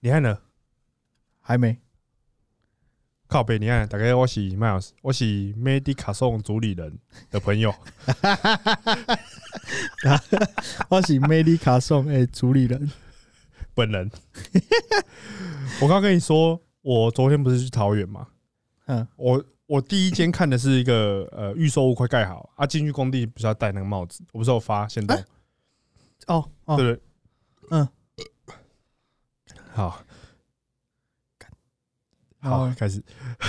[0.00, 0.40] 你看了？
[1.40, 1.80] 还没。
[3.26, 5.24] 靠背，你看，大概我是 Miles，我是
[5.54, 7.74] Medica 送主理人的朋友。
[10.88, 12.88] 我是 Medica 送的主理人
[13.74, 14.08] 本人。
[15.82, 18.28] 我刚跟你说，我昨天不是去桃园吗？
[18.86, 24.22] 嗯，我我第一间看的是一个呃预售屋快盖好啊，进去工地不是要戴那个帽子？
[24.32, 25.16] 我不是有发现动？
[26.28, 27.02] 哦哦，对不对？
[27.70, 27.88] 嗯，
[29.78, 30.02] 好，
[32.40, 33.00] 好好，开始。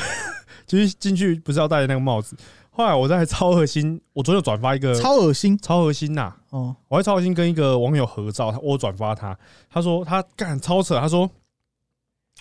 [0.67, 2.37] 就是进去不是要戴那个帽子？
[2.69, 9.35] 后来我在超核心，我昨天有转发一个超恶心超核心呐、哦，我在超核心跟一个网友合照，他我转发他，
[9.71, 11.27] 他说他干超扯，他说，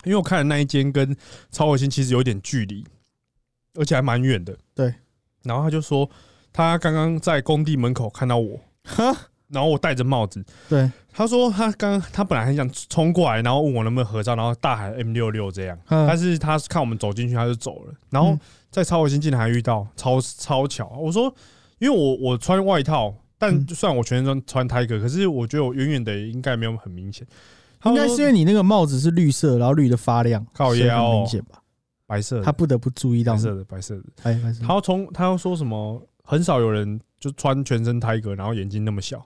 [0.03, 1.17] 因为我看的那一间跟
[1.49, 2.85] 超核心其实有点距离，
[3.73, 4.55] 而且还蛮远的。
[4.75, 4.93] 对，
[5.41, 6.07] 然后他就说
[6.53, 16.07] 他刚刚在工地门口看到我，哈，然后我戴着帽子，对，他说他刚他本来很想冲过来，然后问我能不能合照，然后大喊 M 六六这样，嗯。
[16.07, 18.39] 但是他看我们走进去他就走了，然后嗯。
[18.71, 20.87] 在超核心竟然还遇到，超超巧。
[20.89, 21.33] 我说，
[21.79, 27.25] 因为我我穿外套，但就算我全身穿 Tiger，可是我觉得我远远的应该没有很明显。
[27.85, 31.03] 应该是因为你那个帽子是绿色，然后绿的发亮，靠腰。
[31.03, 31.63] 哦很明显吧？
[32.05, 34.03] 白色，他不得不注意到你，白色的白色的。
[34.21, 34.67] 哎，白色的。
[34.67, 35.99] 他要从他要说什么？
[36.23, 39.25] 很少有人就穿全身 Tiger，然后眼睛那么小，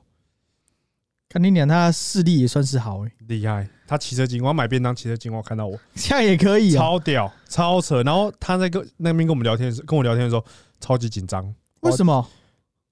[1.33, 3.67] 看你俩，他视力也算是好哎，厉害。
[3.87, 6.77] 他骑车经过，买便当，骑车经过看到我，这样也可以啊。
[6.77, 8.03] 超屌，超扯。
[8.03, 10.45] 然后他在跟那边跟我们聊天的时候，跟我聊天的时候，
[10.79, 11.43] 超级紧张。
[11.79, 12.29] 为什么？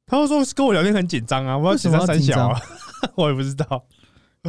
[0.08, 2.60] 他就说跟我聊天很紧张啊，我不知道紧张三小啊，
[3.14, 3.86] 我也不知道。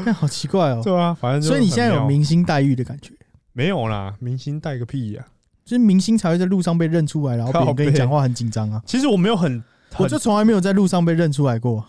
[0.03, 0.81] 看好奇怪哦。
[0.83, 3.13] 对啊，反正就所以你现在有明星待遇的感觉，
[3.53, 4.15] 没有啦？
[4.21, 5.27] 明星带个屁呀、
[5.67, 8.83] 就是明星才会在路上被认出来，然后别人跟你讲话很紧张啊。
[8.87, 11.85] 其实我没有很，很我就从来没有在路上被认出来过，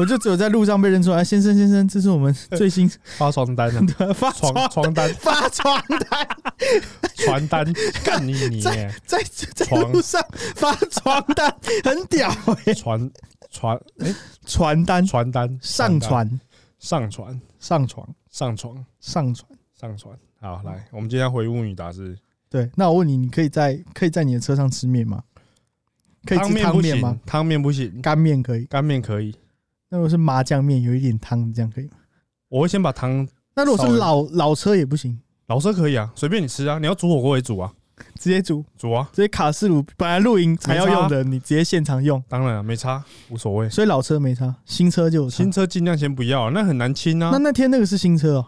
[0.00, 1.22] 我就只有在路上被认出来。
[1.22, 6.28] 先生，先生，这是我们 最新发床单啊， 的发床床床单、 发床单，
[7.16, 7.70] 传单，
[8.02, 9.22] 干你你在在
[9.54, 10.24] 在床路上
[10.56, 12.30] 发床单，很屌
[12.64, 13.10] 哎、传
[13.50, 14.14] 传哎
[14.46, 16.40] 传单传单上单传
[16.78, 19.50] 上传上床上床上传。
[19.78, 20.18] 上传。
[20.40, 22.16] 好，来，我们今天回问语答是
[22.48, 25.22] 对，那我问你，你可以在可以在你的车上吃面吗？
[26.24, 28.64] 可以吃汤面吗行？，汤面不行，干面可以。
[28.64, 29.34] 干面可以。
[29.90, 31.92] 那如果是麻酱面，有一点汤，这样可以吗？
[32.48, 37.72] 我会先把汤那如果是老老车也不行，老车可以啊，随便你吃啊，你要煮火锅也煮啊，
[38.18, 42.22] 直接煮，煮啊，直接卡式炉，本来露营才要用的，你直接现场用。
[42.28, 43.68] 当然啊没差，无所谓。
[43.68, 47.38] 所以老车没差，新车就有差新车尽量先不要，那很难清啊那。
[47.38, 48.46] 那天那个是新车哦，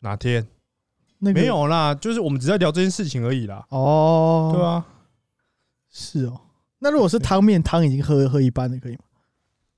[0.00, 0.46] 哪天
[1.20, 1.94] 那个没有啦？
[1.94, 3.64] 就是我们只在聊这件事情而已啦。
[3.70, 4.84] 哦，对，啊，
[5.90, 6.40] 是哦。
[6.80, 8.98] 那如果是汤面，汤已经喝喝一半了，可以吗？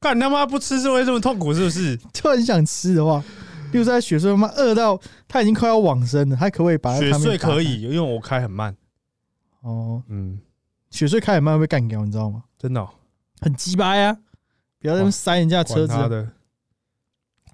[0.00, 1.96] 干他妈不吃是会这么痛苦是不是？
[2.12, 3.22] 就很想吃的话，
[3.72, 8.76] 例如在雪穗他妈饿到他已经快要往生了，他可不可以把那雪穗可以，因为我开很慢。
[9.62, 10.02] 哦？
[10.08, 10.40] 嗯，
[10.90, 12.44] 雪穗开很慢会被干掉，你知道吗？
[12.58, 12.90] 真的哦
[13.40, 14.16] 很鸡掰啊！
[14.80, 16.28] 不要在那边塞人家的车子的。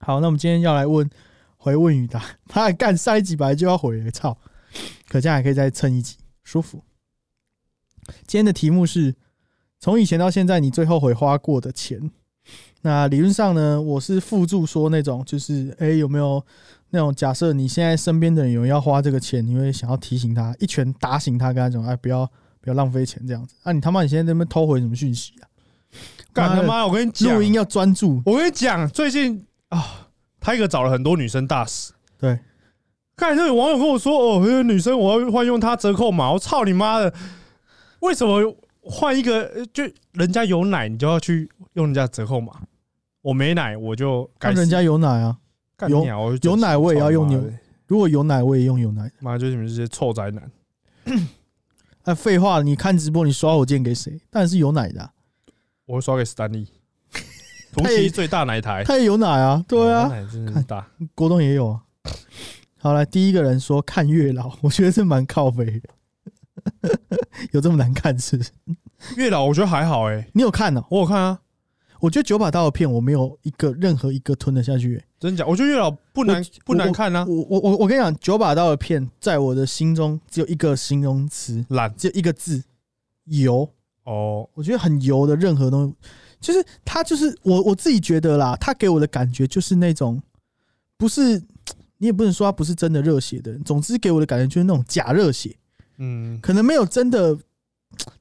[0.00, 1.08] 好，那我们今天要来问
[1.56, 2.22] 回问语答，
[2.54, 4.36] 妈的干塞几百就要回了，操！
[5.08, 6.84] 可见还可以再撑一集，舒服。
[8.26, 9.14] 今天的题目是
[9.80, 12.10] 从以前到现在你最后悔花过的钱。
[12.84, 16.44] 那理论上呢，我是附注说那种就是，哎、有没有
[16.90, 22.30] 那种假设你现在身边的人有人要花这个钱，你会想要提醒他，一拳打醒他，跟他讲，哎，不要
[22.60, 23.54] 不要浪费钱这样子。
[23.62, 25.48] 啊，你他妈你现在在那边偷回什么讯息啊？
[26.34, 26.86] 干他妈！
[26.86, 31.92] 我跟你讲录，音要专注，我跟你讲，最近啊，他一个找了很多女生大使。
[32.18, 32.38] 对，
[33.16, 37.14] 看这有网友跟我说，哦，那个女生我要换用她折扣码，我操你妈的！
[38.00, 42.52] 为什么换一个呃就人家有奶，你就要去用人家折扣码？
[43.24, 45.38] 我没奶，我就该死看人家有奶啊。
[45.88, 49.10] 有干你啊我就觉得有奶我也要用牛操你妈的如果有奶，我也用有奶。
[49.20, 50.50] 妈，就是你们这些臭宅男。
[52.04, 54.20] 哎，废话，你看直播你刷火箭给谁？
[54.30, 55.10] 当然是有奶的啊、
[55.86, 56.68] 我会刷给史丹利，
[57.72, 58.84] 图他也奇最大奶台。
[58.84, 60.86] 他也有奶啊，对啊，他奶真的是大。
[61.14, 61.82] 国栋也有啊。
[62.78, 65.88] 好来，第一个人说看月老， 我觉得是蛮靠北的，
[67.52, 68.50] 有这么难看是不是？
[69.16, 71.40] 月老我觉得还好哎，你有看呢、我有看啊，
[72.04, 75.04] 我觉得九把刀的片我没有一个任何一个吞得下去、欸。
[75.18, 75.46] 真假？
[75.46, 82.62] 我觉得月老不难不难看啊，我我我我跟你讲，九把刀的片在我的心中只有一个形容词，懒只有一个字，
[83.24, 83.66] 油。
[84.04, 84.46] 哦。
[84.52, 85.94] 我觉得很油的任何东西，
[86.40, 90.20] 就是他就是我我自己觉得啦，他给我的感觉就是那种
[90.98, 91.38] 不是
[91.96, 95.56] 你也不能说他不是真的热血的人，总之给我的感觉就是那种假热血，
[95.96, 97.34] 嗯，可能没有真的，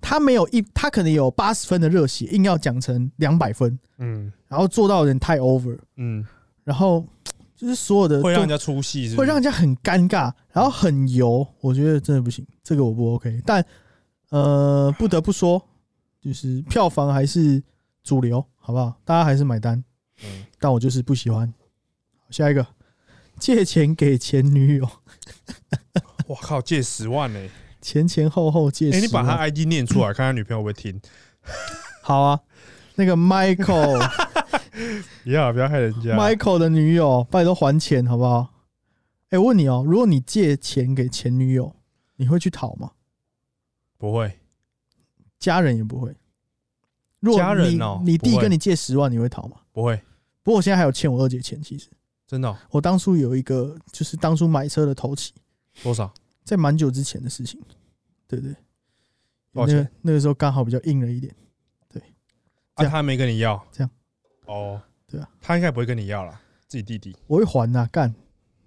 [0.01, 4.31] 他没有一他可能有八十分的热血，硬要讲成两百分，嗯。
[4.47, 6.23] 然后做到有点太 over，嗯，
[6.63, 7.03] 然后
[7.55, 13.41] 就是所有的会让人家出戏，是会让人家很尴尬，然后很油，我觉得真的不行，这个我不 OK。
[13.45, 13.65] 但
[14.29, 15.59] 呃，不得不说，
[16.21, 17.63] 就是票房还是
[18.03, 18.93] 主流，好不好？
[19.03, 19.83] 大家还是买单，
[20.23, 20.45] 嗯。
[20.59, 21.51] 但我就是不喜欢。
[22.29, 22.65] 下一个，
[23.39, 24.87] 借钱给前女友，
[26.27, 27.39] 我靠，借十万呢、
[27.83, 29.03] 前前后后借哎、十万。
[29.03, 30.99] 你把他 ID 念出来， 看他女朋友会听。
[32.01, 32.39] 好啊，
[32.95, 33.99] 那个 Michael
[35.23, 36.15] 不要不要害人家。
[36.17, 38.53] Michael 的女友，拜托还钱好不好？
[39.29, 41.75] 哎、我问你哦，如果你借钱给前女友，
[42.15, 42.91] 你会去讨吗？
[43.97, 44.39] 不会，
[45.39, 46.15] 家人也不会。
[47.19, 49.57] 如果家人哦你你弟跟你借十万，你会讨吗？
[49.71, 49.95] 不会，
[50.43, 51.87] 不过我现在还有欠我二姐钱，其实
[52.27, 55.33] 真的哦、我当初有一个，就是当初买车的头期，
[55.81, 56.13] 多少？
[56.43, 57.59] 在蛮久之前的事情，
[58.27, 58.55] 对不对？
[59.53, 61.33] 多少钱那个那个时候刚好比较硬了一点，
[61.89, 62.01] 对
[62.73, 63.89] 啊，样他没跟你要，这样。
[64.45, 67.15] 哦，对啊，他应该不会跟你要了，自己弟弟。
[67.27, 68.13] 我会还呐、干。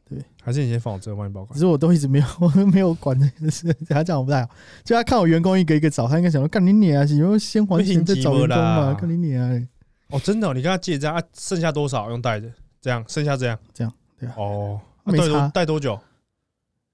[0.08, 1.58] 对还是你先放我这个帮你保管只。
[1.58, 4.50] 是我都一直没有，我 都没有管这个事，他这样不太好。
[4.84, 9.68] 就他看我员工一个一个找，他应该想说干你娘啊，是因为先还钱再找员工嘛，啦干你娘啊！
[10.10, 11.20] 哦，真的哦、你跟他借这样啊？
[11.34, 12.48] 剩下多少用带着？
[12.80, 16.00] 这样，剩下这样，这样对啊哦，啊没带多差带多久？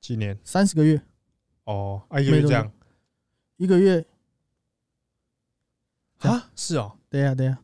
[0.02, 0.36] 几年？
[0.44, 1.00] 三十个月，
[1.64, 2.70] 哦，啊，一个月这样。
[3.56, 4.04] 一个月，
[6.18, 6.50] 啊？
[6.56, 7.60] 是哦，对呀对呀，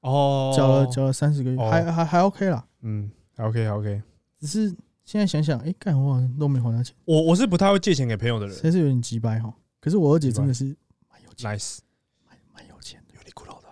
[0.00, 1.70] 哦，缴了缴了三十个月，哦。
[1.70, 2.66] 还还还 OK 啦。
[2.80, 4.02] 嗯，OK OK。
[4.38, 4.74] 只是
[5.04, 8.56] 现在想想，哎，干我好像都没还他钱，我我是不太会借钱给朋友的人。
[8.62, 9.54] 真是有点急掰哈。
[9.78, 10.74] 可是我二姐真的是
[11.10, 11.78] 蛮有钱，，nice，
[12.26, 13.68] 蛮蛮有钱的，有你骷髅的，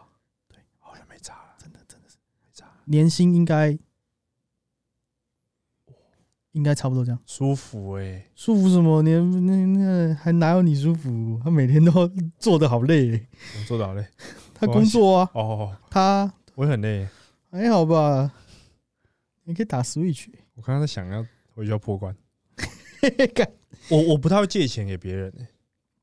[0.48, 1.32] 对，好像没差。
[1.34, 2.16] 了，真的真的是。
[2.42, 3.78] 没差，年薪应该
[6.56, 7.20] 应该差不多这样。
[7.26, 9.02] 舒服哎，舒服什么？
[9.02, 11.38] 你那那还哪有你舒服？
[11.44, 13.26] 他每天都做的好累
[13.68, 14.02] 做到累。
[14.54, 17.06] 他工作啊，哦，他我也很累，
[17.50, 18.32] 还好吧？
[19.44, 21.24] 你可以打 Switch，我刚刚在想要
[21.54, 22.16] 回去要破关，
[23.34, 23.46] 干
[23.90, 25.46] 我我不太会借钱给别人欸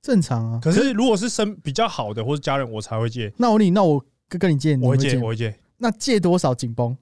[0.03, 0.59] 正常啊。
[0.61, 5.17] 可是如果是生比较好的或是家人，我才会借，那我你，那我跟跟你借，你我会借？
[5.17, 5.59] 我会借。
[5.77, 6.95] 那借多少紧绷？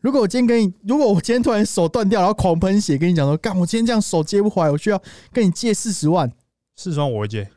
[0.00, 5.00] 如果我今天跟你，如果我今天突然手断掉，然后狂喷血，跟你讲说，干，我今天这样手接不回来，我需要
[5.32, 6.30] 跟你借四十万，
[6.76, 7.48] 四十万我会借，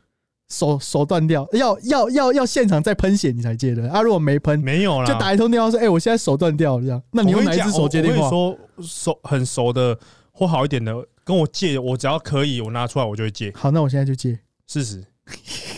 [0.48, 4.02] 手手断掉，要要要要现场再喷血你才借的啊！
[4.02, 8.26] 如果没喷，没有啦，就打一通电话说，哎、我现在手断掉了，这样，那你用哪一只手接电话？
[8.26, 9.98] 我跟你说，熟很熟的
[10.30, 10.94] 或好一点的，
[11.24, 13.50] 跟我借，我只要可以，我拿出来我就会借。
[13.54, 14.38] 好，那我现在就借。
[14.66, 15.02] 四十，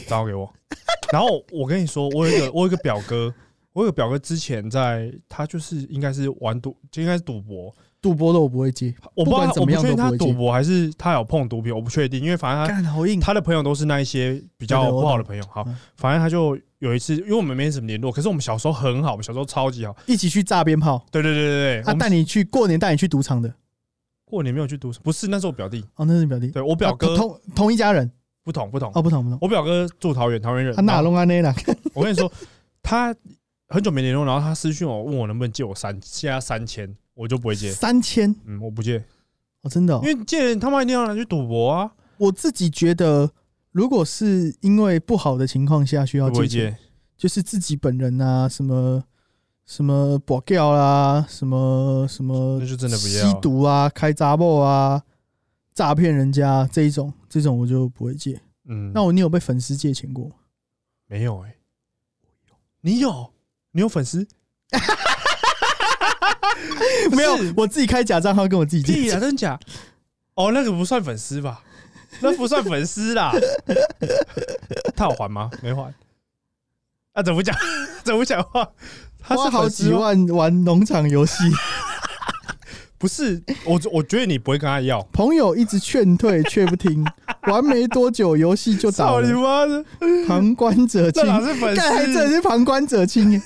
[0.09, 0.53] 找给我。
[1.13, 3.33] 然后我跟你说，我有一个我有一个表哥，
[3.77, 7.71] 我有表哥之前在他就是应该是玩赌，就应该是赌博，
[8.01, 13.21] 赌博的我不会接，我不知道怎么样我不确定他赌博还是他有碰毒品，我不确定，因为反正他好硬。
[13.21, 15.45] 他的朋友都是那一些比较不好的朋友。
[15.51, 19.95] 好嗯，反正他就有一次，因为我们没什么联络，可是我们小时候很好，我们小时候超级好。
[20.07, 23.55] 一起去炸鞭炮，对对对对对，他带你去过年带你去赌场的，
[24.25, 28.11] 过年没有去赌，不是那是我表弟，哦，那是你表弟，对我表哥啊同同一家人，
[28.43, 30.75] 不同不同，哦，不同不同，我表哥住桃园，桃园人。
[30.75, 31.55] 他哪弄安内啦？
[31.93, 32.33] 我跟你说，
[32.83, 33.15] 他
[33.69, 37.71] 很久没联络，然后他私讯我问我能不能借我三，现在三千，我就不会借。
[37.73, 39.05] 三千嗯，我不借，
[39.63, 43.31] 哦，真的哦、因为借他妈一定要拿去赌博啊，我自己觉得，
[43.73, 46.79] 如果是因为不好的情况下需要借钱，借。
[47.17, 49.03] 就是自己本人啊，什么
[49.65, 55.03] 什么保掉啦，什么什么那就真的不要吸毒啊，开杂报啊，
[55.75, 58.41] 诈骗人家这一种，这种我就不会借。
[58.69, 60.35] 嗯，那我你有被粉丝借钱过吗？
[61.07, 61.57] 没有哎、
[62.83, 63.33] 你有，
[63.77, 64.27] 你有粉丝？
[67.13, 69.61] 没有，我自己开假账号跟我自己借屁啊，真假？
[70.35, 71.61] 哦，那个不算粉丝吧？
[72.21, 73.31] 那不算粉丝啦。
[74.97, 75.51] 他有还吗？
[75.63, 75.93] 没还。
[77.13, 77.55] 啊，怎么讲？
[78.03, 78.67] 怎么讲话？
[79.23, 81.35] 他是好几万玩农场游戏，
[83.07, 85.01] 不是我，我觉得你不会跟他要。
[85.13, 87.05] 朋友一直劝退却不听，
[87.47, 89.85] 玩没多久游戏就倒操你了，妈的！
[90.27, 92.29] 旁观者清这，哪是粉干还真？
[92.33, 93.41] 是旁观者清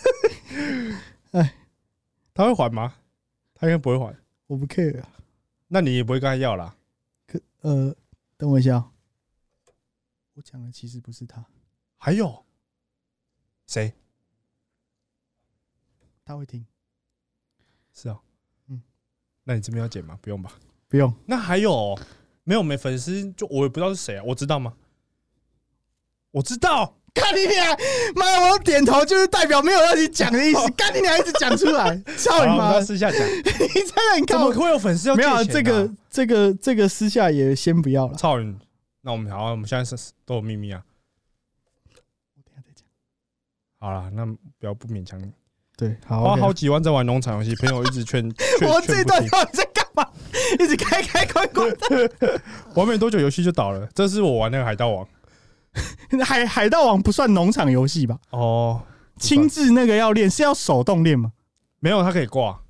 [1.32, 1.56] 哎，
[2.32, 2.94] 他会还吗？
[3.54, 4.16] 他应该不会还。
[4.46, 5.08] 我不 care 啊。
[5.68, 6.74] 那你也不会跟他要啦。
[7.26, 7.94] 可呃，
[8.38, 8.90] 等我一下哦，
[10.36, 11.44] 我讲的其实不是他，
[11.98, 12.46] 还有
[13.66, 13.92] 谁？
[16.24, 16.64] 他会听，
[17.92, 18.29] 是啊，嗯嗯，
[19.44, 20.18] 那你这边要剪吗？
[20.20, 20.52] 不用吧？
[20.88, 21.12] 不用。
[21.26, 21.98] 那还有哦
[22.44, 23.30] 没有没粉丝？
[23.32, 24.74] 就我也不知道是谁啊，我知道吗？
[26.32, 27.76] 我知道，干你娘！
[28.14, 30.70] 妈，我点头就是代表没有让你讲的意思。
[30.72, 32.80] 干你娘，一直讲出来， 操你妈！
[32.80, 38.14] 私下讲， 真的很靠怎么会有粉丝要没有啊这个这个这个私下也先不要了。
[38.14, 38.56] 操你！
[39.00, 40.84] 那我们好，我们现在是都有秘密啊。
[42.36, 42.86] 我等下再讲。
[43.78, 45.32] 好了，那不要不勉强你。
[45.80, 48.22] 对，好，花 OK 好几万在玩农场游戏，朋友一直劝，
[48.58, 49.28] 劝我这劝不听。
[49.28, 50.06] 段到底在干嘛？
[50.58, 51.74] 一直开开关关，
[52.76, 53.88] 玩没多久游戏就倒了。
[53.94, 55.08] 这是我玩那个海盗王
[56.22, 58.18] 海海盗王不算农场游戏吧？
[58.30, 58.82] 哦，
[59.18, 61.32] 亲自那个要练是要手动练吗？
[61.78, 62.60] 没有，它可以挂，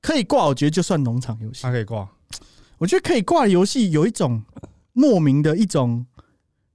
[0.00, 1.72] 可以挂，我觉得就算农场游戏它。
[1.72, 2.08] 可以挂。
[2.78, 4.42] 我觉得可以挂的游戏有一种
[4.92, 6.04] 莫名的一种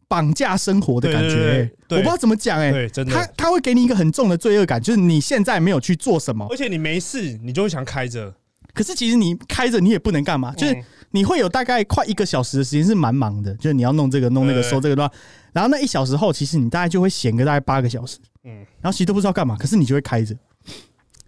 [0.07, 3.33] 绑架生活的感觉、我不知道怎么讲哎、他的。
[3.35, 8.33] 他会给你一个很重的罪恶感，就是你现在没有去做什么，而且你没事，你就会想开着，
[8.73, 10.83] 可是其实你开着你也不能干嘛，就是嗯。
[11.11, 14.69] 你会有大概快一个小时的时间是蛮忙的，就是你要弄这个弄那个对。
[14.69, 15.09] 收这个乱，
[15.53, 20.35] 然后那一小时后，其实你大概就会闲个大概八个小时，嗯，然后其实都不知道干嘛，可是你就会开着。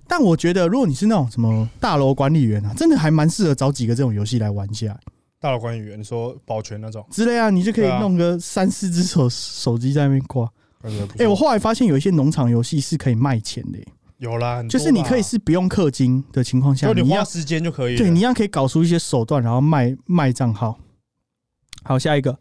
[0.05, 4.99] 但我觉得，如果你是那种什么大楼管理员啊，真的还蛮适合找几个这种游戏来玩一下
[5.39, 10.45] 大佬管理员，你说保全那种，之类啊，你就可以对啊弄个三四只手手机在那边挂。
[10.81, 11.45] 感觉不哎、我错。
[11.45, 17.97] 后来发现有一些农场游戏是可以卖钱的、欸有啦，很多就是你可以吧，是不用氪金的情况下，就你你要花时间就可以了。
[17.99, 20.77] 对你一样可以搞出一些手段，然后卖卖账号。
[21.83, 22.37] 好，下一个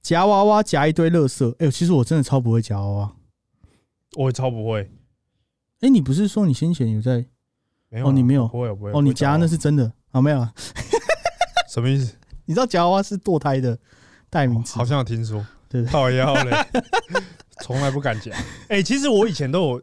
[0.00, 1.50] 夹娃娃夹一堆垃圾。
[1.58, 3.12] 哎、呦，其实我真的超不会夹娃娃。
[4.16, 4.88] 我也超不会，
[5.80, 7.26] 哎、你不是说你先前有在？
[7.88, 8.92] 没有啊哦你没有不会，我不会。
[8.92, 10.22] 哦，你夹那是是真的啊？
[10.22, 10.54] 没有啊？
[11.68, 12.14] 什么意思？
[12.46, 13.78] 你知道夹娃娃是堕胎的
[14.30, 14.78] 代名词吗？
[14.78, 16.56] 好像有听说，对靠腰嘞，
[17.62, 18.32] 从来不敢夹。
[18.68, 19.82] 哎，其实我以前都有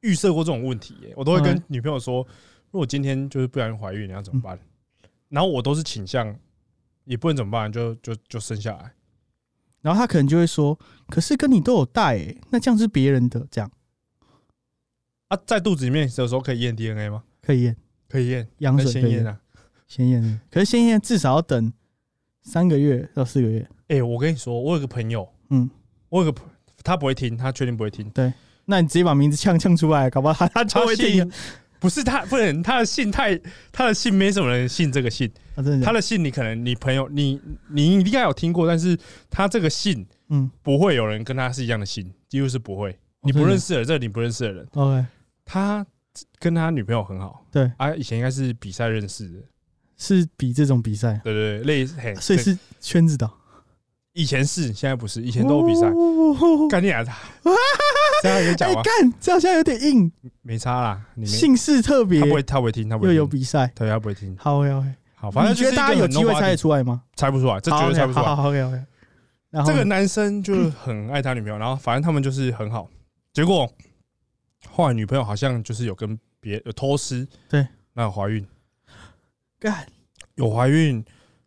[0.00, 2.26] 预设过这种问题，耶，我都会跟嗯女朋友说，
[2.70, 4.58] 如果今天就是不小心怀孕，你要怎么办？
[5.28, 6.36] 然后我都是倾向，
[7.04, 8.92] 也不能怎么办，就就就生下来。
[9.80, 13.70] 然后他可能就会说：“可是跟你都有带、欸，那这样是别人的，这样
[15.28, 17.22] 啊，在肚子里面有时候可以验 DNA 吗？
[17.42, 17.76] 可以验
[18.08, 19.38] 可以验，羊那水可以验啊。
[19.86, 20.40] 先验。
[20.50, 21.70] 可是先验至少要等
[22.44, 23.68] 三个月到四个月。
[23.88, 25.68] 哎，我跟你说，我有个朋友，嗯，
[26.08, 26.48] 我有个朋
[26.82, 28.08] 他不会听，他确定不会听。
[28.10, 28.32] 对。
[28.66, 31.30] 那你直接把名字呛呛出来，搞不好他他会听。
[31.80, 33.38] 不是他，不能他的姓太
[33.70, 35.60] 他的姓没什么人信这个姓，啊！
[35.62, 38.96] 的，他的姓你可能你朋友你你应该有听过，但是
[39.28, 40.50] 他这个姓嗯。
[40.62, 42.96] 不会有人跟他是一样的姓，几乎是不会。
[43.20, 45.06] 你不认识的，这你不认识的人，，OK，
[45.44, 45.84] 他
[46.38, 49.38] 跟他女朋友很好，对，啊，以前应该是比赛认识的，
[49.96, 53.30] 是比这种比赛，对对对，类似嘿，所以是圈子的。
[54.12, 57.02] 以前是，现在不是，以前都有比赛，哦干你啊！
[58.22, 58.82] 这样可以讲哎，吗？
[58.82, 60.10] 干，这好像有点硬，
[60.42, 63.70] 没差啦，你没，姓氏特别他，不会，他不会听，他不又会听，有比赛。
[63.74, 64.36] 对，他不会听。
[64.38, 64.94] 好，OK OK。
[65.16, 67.02] 好，反正你觉得大家有机会猜得得出来吗？
[67.16, 68.24] 猜不出来，这绝好对猜不出来。
[68.24, 68.82] 好好，OK OK。
[69.50, 72.88] 然后这个男生就是很爱他女朋友，然后反正他们就是很好，
[73.32, 73.68] 结果
[74.68, 78.46] 后来女朋友好像就是有跟别有偷吃，对，那有怀孕，
[79.64, 79.86] 干
[80.34, 81.02] 有怀孕，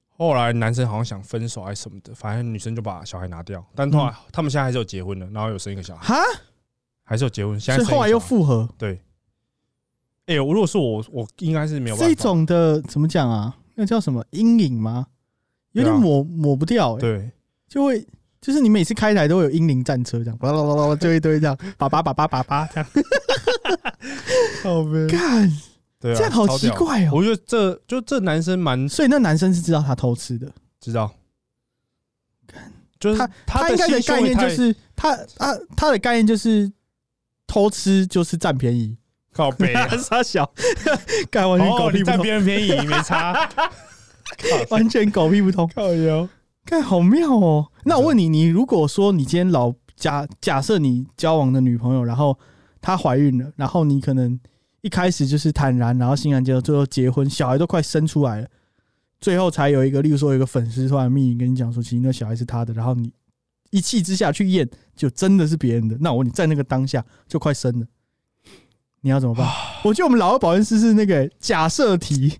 [0.09, 6.24] 后来男生好像想分手还是什么的，反正女生就把小孩拿掉，但后来他们现在还是有结婚的，然后有生一个小孩，哈，
[7.03, 8.69] 还是有结婚，现在生一个所以后来又小孩复合。
[8.75, 9.00] 对。
[10.25, 12.13] 哎、我如果是我，我应该是没有办法。
[12.13, 13.55] 这种的怎么讲啊？
[13.75, 15.07] 那叫什么阴影吗？
[15.71, 17.31] 有点对啊抹抹不掉，哎，对，
[17.69, 18.05] 就会
[18.41, 22.89] 就是你每次开台都会有英灵战车这样，巴拉巴拉巴拉就一堆这样，叭叭叭叭叭叭这样。
[24.63, 25.07] 好呗。
[25.07, 25.50] 干，
[26.00, 27.12] 对啊，这样好奇怪哦。
[27.13, 31.12] 我觉得这就这男生蛮所以那男生是知道他偷吃的，知道，
[33.00, 36.72] 就是他他应该的概念就是他啊，他的概念就是
[37.46, 38.98] 偷吃就是占便宜，
[39.34, 39.88] 靠背啊。
[39.98, 40.51] 傻小，
[41.32, 43.50] 干完全狗哦，屁不通，你占别人便宜没差，
[44.70, 46.27] 完全狗屁不通，靠油。
[46.66, 47.72] 看好妙哦。
[47.86, 52.38] 那我问你，你如果说你今天老假假设你交往的女朋友，然后
[52.82, 54.38] 她怀孕了，然后你可能
[54.81, 58.48] 一开始就是坦然，然后欣然接受，最后结婚，小孩都快生出来了，
[59.19, 63.12] 最后才有一个，例如说有一个粉丝突然密你跟你讲说，其实那小孩是他的，然后你
[63.72, 65.98] 一气之下去验，就真的是别人的。
[66.00, 67.86] 那我问你在那个当下就快生了。
[69.01, 69.48] 你要怎么办？
[69.84, 72.38] 我觉得我们老二保健师是那个假设题，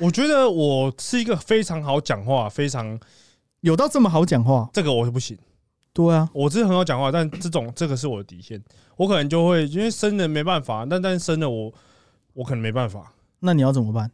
[0.00, 2.98] 我觉得我是一个非常好讲话，非常
[3.60, 4.68] 有到这么好讲话？
[4.72, 5.36] 这个我不行，
[5.94, 8.62] 对啊，我是很好讲话，但这种这个是我的底线，
[8.96, 11.72] 我可能就会因为生人没办法，但但生了我
[12.32, 13.14] 我可能没办法。
[13.38, 14.10] 那你要怎么办？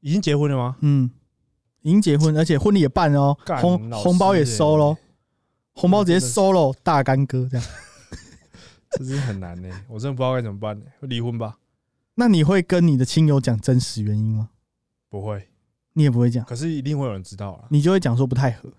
[0.00, 0.76] 已经结婚了吗？
[0.80, 1.10] 嗯，
[1.82, 4.96] 已经结婚，而且婚礼也办了哦，干红老师红包也欸收喽，
[5.72, 7.66] 红包直接收喽，大干哥这样。
[8.92, 11.58] 这是很难呢、我真的不知道该怎么办呢、离婚吧？
[12.14, 14.50] 那你会跟你的亲友讲真实原因吗？
[15.10, 15.48] 不会，
[15.94, 17.66] 你也不会讲，可是一定会有人知道了。
[17.70, 18.72] 你就会讲说不太合。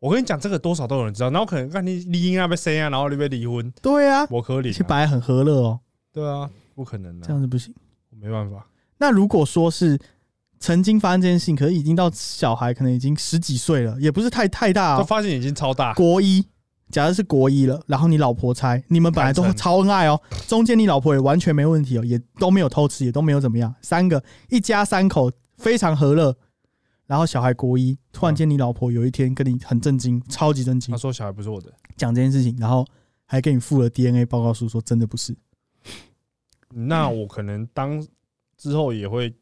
[0.00, 4.86] 我跟你讲，这个多少都有人知道，然后可能看你离婚啊被生啊，然后你被离婚，对啊，我可而且怜、啊。
[4.88, 5.80] 本来很和乐哦，
[6.12, 7.74] 对啊，不可能的、这样子不行。
[8.10, 8.66] 我没办法。
[8.98, 9.98] 那如果说是
[10.60, 16.44] 曾经发生这件事情，可是已经到小孩可能已经十几岁了，也不是太太大、哦，就发现已经超大，国一
[16.90, 26.36] 假设是国一了，然后你老婆猜，你们本来都超恩爱哦， 中间你老婆也完全没问题哦，也都没有偷吃，也都没有怎么样，三个一家三口非常和乐。
[27.08, 32.86] 然后小孩国一，突然间你老婆有一天跟你很震惊，超级震惊他，说小孩不是我的，讲这件事情，然后
[33.24, 35.34] 还给你附了 DNA 报告书，说真的不是。
[36.68, 38.06] 那我可能当
[38.58, 39.34] 之后也会，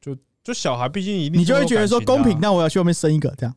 [0.00, 3.54] 就就小孩毕竟一定你就会觉得说公平，那我要去外面生一个这样。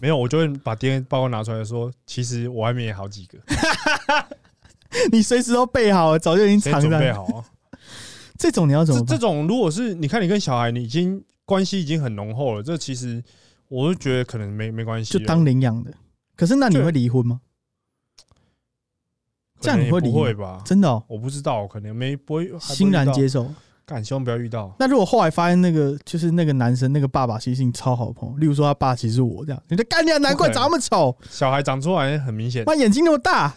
[0.00, 3.38] 没有，我就会把 DNA 报告拿出来说，其实我外面也好几个，
[5.12, 6.98] 你随时都备好了，早就已经准藏在。
[6.98, 7.44] 备好啊。
[8.36, 9.16] 这种你要怎这么办？
[9.16, 13.24] 这种如果是你看你跟小孩，你已经关系已经很浓厚了，这其实
[13.68, 15.90] 我就觉得可能没没关系，就当领养的。
[16.36, 17.40] 可是那你就会离婚吗？
[19.58, 20.60] 这样你会不会吧？
[20.66, 23.50] 真的哦，我不知道，可能没不会欣然接受。
[23.86, 24.76] 干，希望不要遇到。
[24.78, 33.56] 那如果后来发现那个就是那个男生那个爸爸其实是你超好的朋友，例如说他爸其实是我这样，你的干娘难怪长那么丑，小孩长出来很明显，妈眼睛那么大，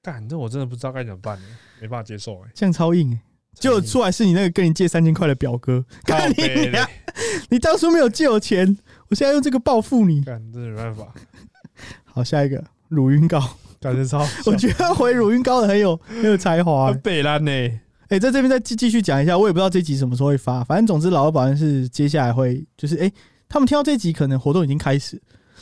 [0.00, 1.44] 干，这我真的不知道该怎么办呢，
[1.80, 2.50] 没办法接受哎。
[2.54, 3.20] 这样超硬哎、
[3.54, 5.84] 结果出来是你那个跟你借三千块的表哥，
[7.48, 8.76] 你当初没有借我钱，
[9.08, 10.22] 我现在用这个报复你。
[10.52, 11.06] 没办法，
[12.04, 13.40] 好，下一个乳晕膏，
[13.80, 17.50] 感觉超好， 我觉得回乳晕膏的很有很有才华、很北烂呢。
[18.08, 23.10] 哎、在这边再继继续讲一下，我也不知道这集什么时候会发，反正总之老二保安是接下来会就是哎、
[23.48, 25.20] 他们听到这集可能活动已经开始，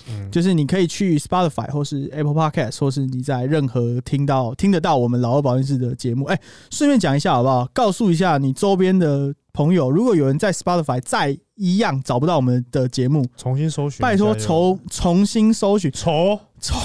[0.09, 6.40] 嗯，就是你可以去 Spotify 或是 Apple Podcast，或是你在任何听到听得到我们老二保健室的节目，哎、
[6.71, 7.68] 顺便讲一下好不好？
[7.73, 15.90] 告诉一下你周边的朋友，如果有人在 Spotify 再一样找不到我们的节目，重新搜寻，拜托重重新搜寻。
[15.92, 16.76] 重重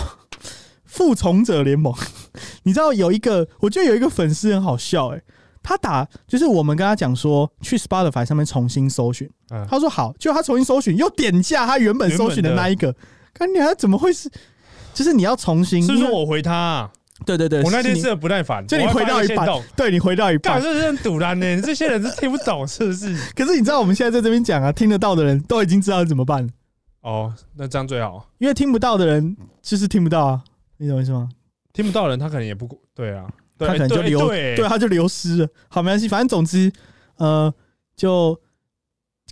[0.86, 1.94] 复仇者联盟。
[2.64, 5.22] 你知道有一个，我觉得有一个粉丝很好笑、哎，
[5.68, 12.96] 他打就是我们跟他讲说去 Spotify 上面重新搜寻，嗯他说好，就他重新搜寻又点下他原本搜寻的那一个，
[13.34, 14.32] 看你还怎么会是？
[14.94, 16.92] 就是你要重新，因为是不是我回他啊？
[17.26, 19.46] 对对对，我那天是很不耐烦，就你我还回到一半
[19.76, 21.62] 对你回到一干，半，这是很堵然呢。
[21.62, 23.14] 这些人是听不懂是不是？
[23.36, 26.50] 可是你知道我们现在在这边讲啊，听得到的人都已经知道怎么办了，
[27.02, 28.26] 哦，那这样最好。
[28.38, 30.44] 因为听不到的人就是听不到啊，
[30.78, 31.28] 你懂我意思吗？
[31.74, 33.26] 听不到的人，他可能也不对啊，对
[33.58, 35.48] 他可能就流，对对，他就流失了。
[35.68, 36.72] 好，没关系，反正总之，
[37.18, 37.54] 呃，
[37.96, 38.40] 就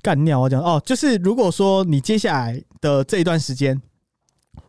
[0.01, 3.81] 干尿我讲哦，就是如果说你接下来的这一段时间，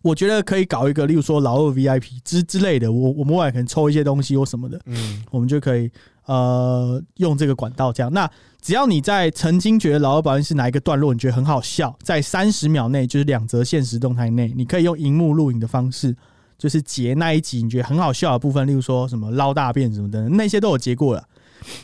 [0.02, 5.90] 我觉得可以搞一个，例如说老二 VIP 之之类的，我我们未来可能抽一些东西或什么的，嗯，我们就可以
[6.26, 8.12] 呃用这个管道这样。
[8.12, 16.16] 那只要你在曾经觉得老二保健是哪一个段落你觉得很好笑，在三十秒内就是两则现实动态内，你可以用荧幕录影的方式，
[16.58, 21.26] 就是截那一集你觉得很好笑的部分，例如说什么捞大便什么的，那些都有截过了。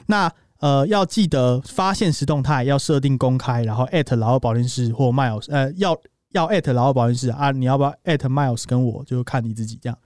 [0.06, 5.98] 那呃，要记得发现实动态要设定公开，然后艾特老二保健室或 Miles，呃，要
[6.30, 9.98] 要艾特老二保健室啊，你要不要艾特 Miles 跟我，就看你自己这样。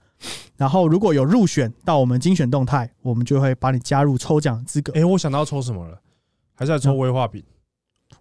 [0.55, 4.91] 然后如果有入选到我们精选动态，我们就会把你加入抽奖资格。
[4.93, 6.01] 哎，我想到抽什么了，
[6.55, 7.43] 还是要抽威化饼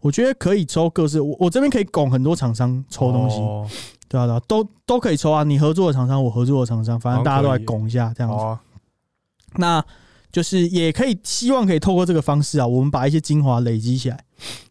[0.01, 3.67] 我觉得可以抽各式，我我这边可以拱很多厂商抽东西，哦
[4.09, 5.43] 对啊对啊，都都可以抽啊。
[5.43, 8.59] 你合作的厂商，我合作的厂商，反正大家都来拱一下这样子。
[9.57, 9.85] 那
[10.31, 14.21] 就是也可以希望可以透过这个方式啊，我们把一些精华累积起来，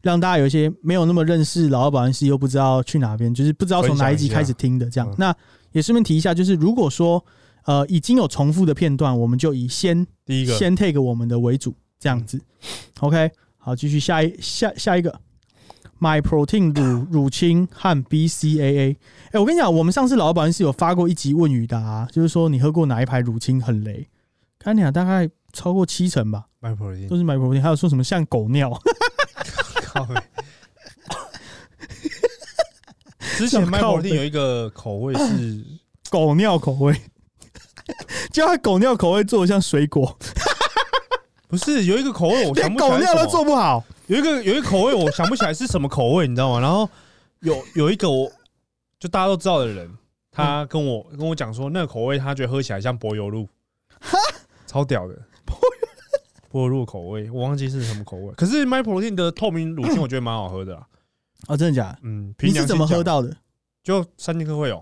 [0.04, 5.16] 让大家有一些没有那么认识老二保安室又不知道去哪边，就是不知道从哪一集开始听的这样嗯。
[5.18, 5.36] 那
[5.72, 7.24] 也顺便提一下，就是如果说
[7.64, 12.40] 呃已经有重复的片段，我们就以先第一个先 take 我们的为主，这样子。
[13.00, 15.20] OK，好，继续下一下下一个
[16.06, 18.96] ，My Protein 乳 乳清和 BCAA。
[19.32, 24.08] 哎、我跟你讲，我们上次老板是有发过一集问语答、就是说你喝过哪一排乳清很雷？
[24.60, 28.72] 看你啊，大概超过七成吧，，MyProtein 都是 My Protein，还有说什么像狗尿。
[33.38, 35.64] 之前麦普林有一个口味是
[36.10, 36.96] 狗尿口味，
[38.32, 40.18] 叫它狗尿口味做的像水果，
[41.48, 43.84] 不是有一个口味我想连不起来狗尿都做不好。
[44.08, 46.60] 有一个有一个口味我想不起来是什么口味，你知道吗？
[46.60, 46.90] 然后
[47.40, 48.32] 有有一个我
[49.00, 49.90] 就大家都知道的人，
[50.32, 53.48] 他跟我跟我讲说，那个口味他觉得喝起来像柏油路，
[54.68, 55.16] 超屌的。
[56.50, 58.34] 柏油路口味，我忘记是什么口味。
[58.36, 60.88] 可是 My Protein 的透明乳清，我觉得蛮好喝的啦。
[61.48, 62.00] 哦，真的假的？
[62.04, 63.04] 嗯，凭你是怎么喝？
[63.04, 63.36] 到的？
[63.84, 64.82] 就三千克会有？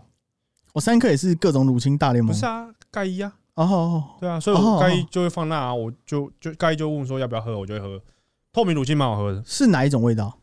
[0.73, 2.31] 我三克也是各种乳清大联盟。
[2.31, 7.99] 不是啊，盖伊啊，哦哦哦，对啊，所以哦我盖伊就会放那啊，我就就盖伊就问说要不要喝，我就会喝。
[8.53, 10.37] 透明乳清蛮好喝的，是哪一种味道？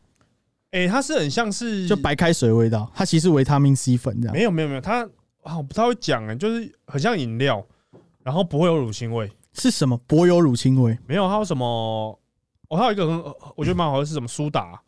[0.71, 4.33] 诶，它是很像是就白开水的味道，它其实维他命 C 粉这样。
[4.35, 5.03] 没有没有没有，它
[5.43, 7.65] 啊我不太会讲哎，就是很像饮料，
[8.21, 10.97] 然后不会有乳清味，是什么柏油乳清味？
[11.07, 12.19] 没有它有什么？
[12.69, 14.81] 哦，它有一个很我觉得蛮好喝是什么苏打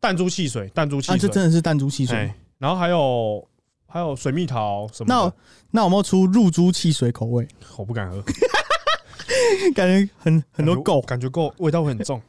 [0.00, 2.16] 弹珠汽水，弹珠汽啊，这水，真的是弹珠汽水。
[2.16, 3.48] 哎，然后还有
[3.86, 5.36] 还有水蜜桃什么那的，
[5.72, 7.48] 那有没有出入珠汽水口味？
[7.76, 8.22] 我不敢喝，
[9.74, 11.00] 感觉很很多够。
[11.02, 12.20] 感觉够，味道会很重。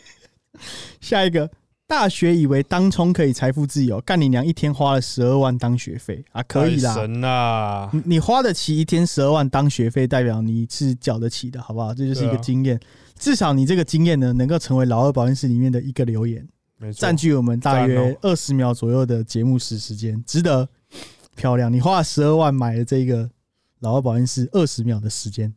[1.00, 1.50] 下一个，
[1.86, 4.44] 大学以为当冲可以财富自由，干你娘！
[4.44, 6.94] 一天花了十二万当学费啊，可以啦。
[6.94, 7.90] 神啦！
[7.92, 11.94] 你你花得起一天十二万当学费，代表你是缴得起的，好不好？
[11.94, 12.78] 这就是一个经验。
[13.18, 16.46] 至少你这个经验呢，能够成为老二保健室里面的一个留言，
[16.96, 20.68] 占据我们大赞约哦二十秒左右的节目时时间，值得。
[21.36, 23.30] 漂亮，你花了十二万买了这个
[23.78, 25.54] 老二保健室二十秒的时间。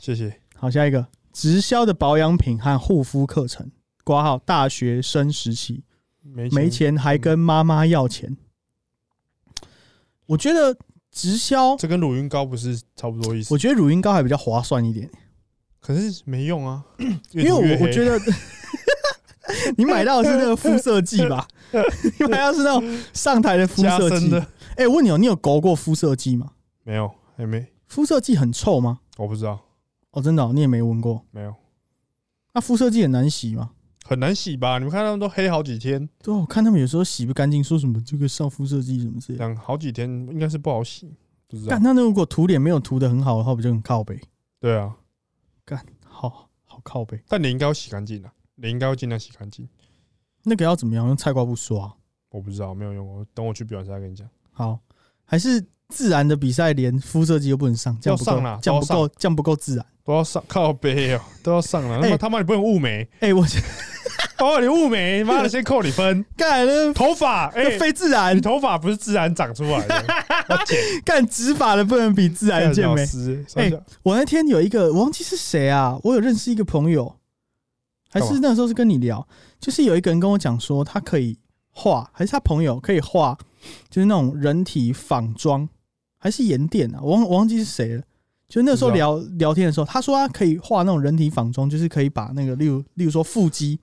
[0.00, 0.40] 谢谢。
[0.56, 3.70] 好，下一个直销的保养品和护肤课程，
[4.04, 5.84] 挂号大学生时期
[6.22, 8.36] 没没钱还跟妈妈要钱。
[10.26, 10.76] 我觉得
[11.10, 13.58] 直销，这跟乳晕膏不是差不多意思我？
[13.58, 15.10] 觉得乳晕膏还比较划算一点，
[15.80, 18.18] 可是没用啊， 因因为我我觉得
[19.76, 21.46] 你买到的是那个肤色剂吧？
[21.72, 24.32] 你买到的是那种上台的肤色剂。
[24.76, 26.52] 哎、我问你哦，你有勾过肤色剂吗？
[26.84, 29.00] 没有，还没，肤色剂很臭吗？
[29.18, 29.60] 我不知道，
[30.12, 31.24] 哦，真的哦、你也没闻过？
[31.30, 31.54] 没有，
[32.52, 33.70] 那肤色剂很难洗吗？
[34.04, 34.78] 很难洗吧？
[34.78, 39.46] 你们看他们都黑好几天，对啊，我看他们有时候洗不干净，说什么这个上肤色剂什么之类的。
[39.46, 41.14] 两好几天应该是不好洗，
[41.46, 41.80] 不知道干，。
[41.82, 44.20] 那如果涂脸没有涂的很好的话，不就很靠背？
[44.58, 44.96] 对啊，
[45.64, 47.22] 干，好好靠背。
[47.28, 49.68] 但你应该要洗干净的，脸应该要尽量洗干净。
[50.42, 51.06] 那个要怎么样？
[51.06, 51.94] 用菜瓜布刷？
[52.30, 54.28] 我不知道，没有用过，等我去比完赛再跟你讲。
[54.50, 54.80] 好，
[55.24, 59.84] 还是自然的比赛连肤色机都不能上，这样不够要上啦，这样不够，这样不够自然。
[60.02, 62.00] 都要上靠背哦，都要上了。
[62.00, 63.44] 他哎妈他妈你不能雾眉，哎、我
[64.40, 66.24] 哦你雾眉，妈的先扣你分。
[66.36, 70.04] 干那头发，哎那，非自然你，头发不是自然长出来的。
[71.04, 73.04] 干直发的不能比自然健美。
[73.54, 73.70] 哎，
[74.02, 77.14] 我那天有一个，我忘记是谁啊，我有认识一个朋友，
[78.10, 79.24] 还是那时候是跟你聊，
[79.60, 81.38] 就是有一个人跟我讲说，他可以
[81.70, 83.38] 画，还是他朋友可以画，
[83.90, 85.68] 就是那种人体仿妆，
[86.20, 88.02] 还是颜店啊，我忘我忘记是谁了。
[88.46, 93.78] 就那时候聊聊天的时候，他说他可以画那种人体仿妆，就是可以把那个，例如例如说腹肌，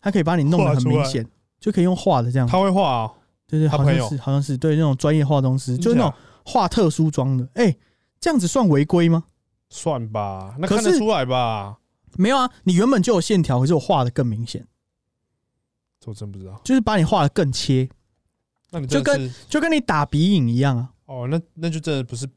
[0.00, 1.26] 他可以把你弄得很明显，
[1.60, 2.46] 就可以用画的这样。
[2.48, 3.12] 他会画啊，
[3.46, 7.46] 对对，他朋友好像是好像是对那种专业化妆师，就是那种画特殊妆的。
[7.54, 7.76] 哎、
[8.20, 9.24] 这样子算违规吗？
[9.68, 11.78] 算吧，那看得出来吧？
[12.16, 14.64] 没有啊，你原本就有线条，可是我画的更明显，
[16.00, 16.60] 这我真不知道。
[16.64, 17.88] 就是把你画的更切，
[18.70, 20.90] 那你就跟就跟你打鼻影一样啊。
[21.08, 22.28] 哦，那那就真的不是，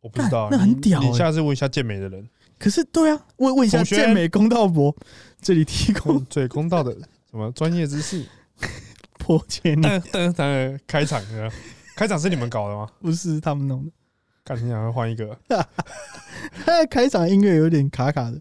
[0.00, 4.94] 我不知道，那很屌欸你下次问一下健美的人，可是对啊，问问一下健美公道博，
[5.40, 6.92] 这里提供嗯最公道的
[7.30, 8.24] 什么专业知识。
[9.18, 11.50] 破解你，但但但开场呢？
[11.96, 12.86] 开场是你们搞的吗？
[13.00, 13.90] 不是他们弄的。
[14.44, 15.38] 干，你想要换一个？
[15.48, 15.56] 他
[16.80, 18.38] 的开场音乐有点卡卡的。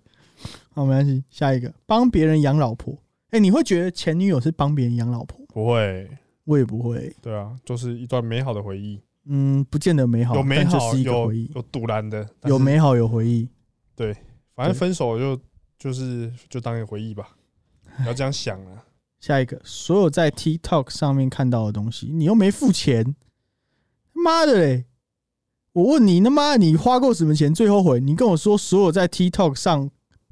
[0.74, 2.98] 好，没关系，下一个帮别人养老婆。
[3.30, 5.40] 哎、你会觉得前女友是帮别人养老婆？
[5.48, 6.10] 不会，
[6.44, 13.48] 我也不会，对啊，就是一段美好的回忆，嗯，不见得美好，有美好，有回忆，有堵然的，有美好有回忆。
[13.96, 14.16] 对
[14.56, 15.40] 反正分手就
[15.78, 17.30] 就是就当一个回忆吧，
[17.98, 18.84] 不要这样想啊。
[19.20, 23.16] 下一个，所有在 TikTok 上面看到的东西，你又没付钱，
[24.12, 24.86] 妈的嘞！
[25.72, 28.00] 我问你，他妈你花过什么钱最后悔？
[28.02, 29.90] 你跟我说所有在 TikTok 上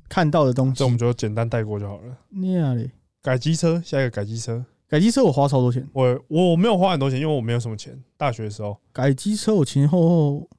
[0.09, 2.17] 看到的东西，这我们就简单带过就好了。
[2.29, 2.91] 那样嘞。
[3.21, 4.65] 改机车，下一个改机车。
[4.91, 7.97] 改机车我花超多钱，我我没有花很多钱，因为我没有什么钱。
[8.17, 10.49] 大学的时候，改机车我前前后后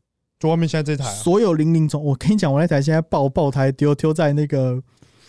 [0.41, 4.83] 就外面现在这台啊，所有零零总，我跟你讲，我那台现在爆爆胎丢丢在那个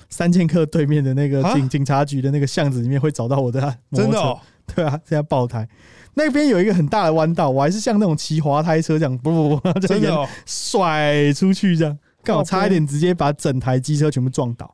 [0.08, 1.54] 三剑客对面的那个啊？
[1.54, 4.40] 警警察局的那个巷子里面，会找到我的摩托真的哦，
[4.74, 5.68] 对啊，现在爆胎。
[6.14, 14.74] 那边有一个很大的弯道，我还是像那种骑滑胎车这样，不不不，真的哦， 甩出去这样，刚好差一点直接把整台机车全部撞倒。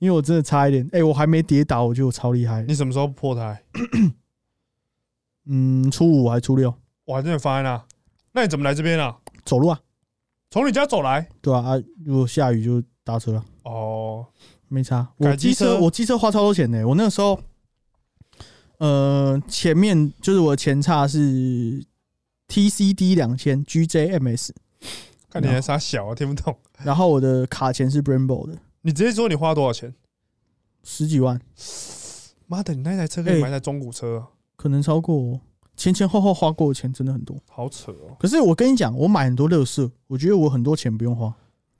[0.00, 2.62] 因为我真的差一点，哎、我还没跌倒，我觉得我超厉害。
[2.62, 3.62] 你什么时候破胎？
[5.46, 7.84] 嗯，初五还初六，我还真的放在那。
[8.32, 9.18] 那你怎么来这边啊？
[9.44, 9.80] 走路啊，
[10.50, 11.28] 从你家走来？
[11.40, 14.26] 对啊，啊，如果下雨就搭车啊，哦，
[14.68, 15.06] 没差。
[15.18, 17.40] 我机机车我机车花超多钱呢、我那个时候，
[18.78, 21.84] 呃，前面就是我的前叉是
[22.48, 24.50] TCD 两千 GJMS，
[25.28, 26.56] 看你还傻小啊，听不懂。
[26.84, 29.94] 然后我的卡钳是 Brembo 的，你直接说你花多少钱？
[30.82, 31.38] 十几万，
[32.46, 35.40] 妈的，你那台车可以哎买台中古车啊，可能超过我
[35.76, 37.36] 前前后后花过的钱真的很多。
[37.48, 41.34] 好扯哦，可是我跟你讲，我买很多乐色，我觉得我很多钱不用花。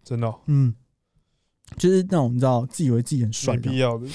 [0.05, 0.75] 真的哦嗯，
[1.77, 3.63] 就是那种你知道，自以为自己很帅的。
[3.63, 4.07] 没必要的。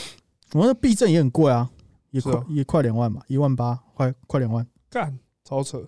[0.54, 1.72] 我那避震也很贵啊，
[2.12, 5.88] 也快、也快两万吧，一万八，快快两万，干，超扯。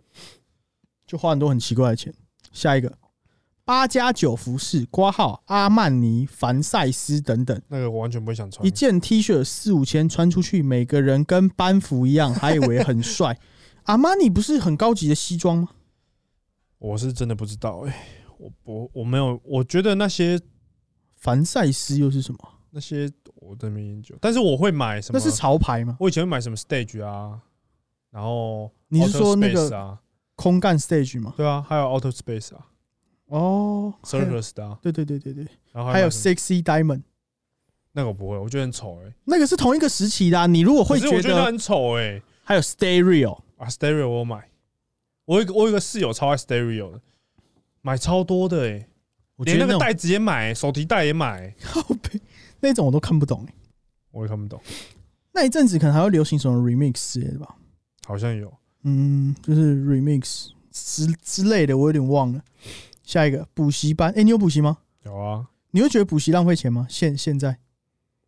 [1.06, 2.14] 就花很多很奇怪的钱。
[2.52, 2.92] 下一个，
[3.68, 8.72] 八加九服饰挂号阿曼尼、凡赛斯等等，那个我完全不会想穿一。
[8.72, 13.38] 件 T 恤四五千穿出去，每个人跟班服一样，还以为很帅。
[13.84, 15.68] 阿玛尼不是很高级的西装吗？
[16.78, 20.40] 我是真的不知道哎、我我我没有，我觉得那些
[21.18, 22.40] 凡赛斯又是什么？
[22.70, 25.20] 那些我真没研究，但是我会买什么？
[25.20, 25.98] 那是潮牌吗？
[26.00, 27.42] 我以前会买什么 Stage 啊，
[28.12, 30.00] 然后你是说那个啊，
[30.38, 31.34] 空干 stage 吗？
[31.36, 32.66] 对啊，还有 Outer Space 啊
[33.28, 37.02] 哦，，Circus 的啊，对对对对对，然后还有 sexy diamond，
[37.92, 40.48] 那个我不会，我觉得很丑哎、那个是同一个时期的、啊。
[40.48, 44.50] 你如果会觉得得很丑哎、还有 stereo，啊，Stereo 我有买，
[45.26, 47.02] 我有一个我有一个室友超爱 Stereo 的，
[47.82, 48.88] 买超多的哎、
[49.36, 52.22] 我觉得那种连那个袋子也买，手提袋也买，靠 背
[52.60, 53.54] 那种我都看不懂、哎。
[54.12, 54.60] 我也看不懂，
[55.34, 57.56] 那一阵子可能还会流行什么 remix 之类的吧？
[58.08, 58.52] 好像有。
[58.84, 62.42] 嗯，就是 remix 之之类的，我有点忘了。
[63.08, 64.80] 下一个补习班，哎、你有补习吗？
[65.06, 66.86] 有啊，你会觉得补习浪费钱吗？
[66.89, 67.58] 现现在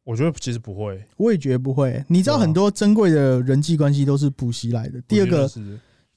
[0.05, 1.03] 我觉得其实不会。
[1.17, 5.01] 我也觉得不会欸、你知道很多珍贵的人际关系都是补习来的。
[5.01, 5.51] 第二个，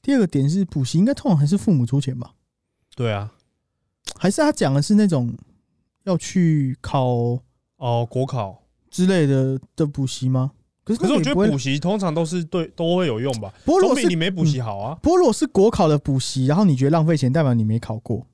[0.01, 2.35] 第二个点是补习应该通常还是父母出钱吧？
[2.95, 3.33] 对啊，
[4.17, 5.37] 还是他讲的是那种
[6.05, 7.41] 要去考
[7.79, 8.63] 哦，国考。
[8.89, 10.53] 之类的的补习吗？
[10.85, 18.27] 可是可是我觉得补习通常都是对都会有用吧，不过如果是你没补习好啊，不过如果是国考的补习，然后你觉得浪费钱，代表你没考过。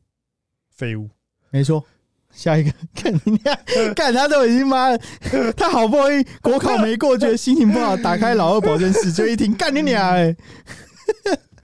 [0.78, 1.10] 废物。
[1.50, 1.84] 没错，
[2.32, 3.54] 下一个 看你俩，
[3.96, 5.00] 看他都已经妈的，
[5.56, 10.36] 他好不容易国考没过，觉得心情不好，打开老二保健室，就一听干你俩哎、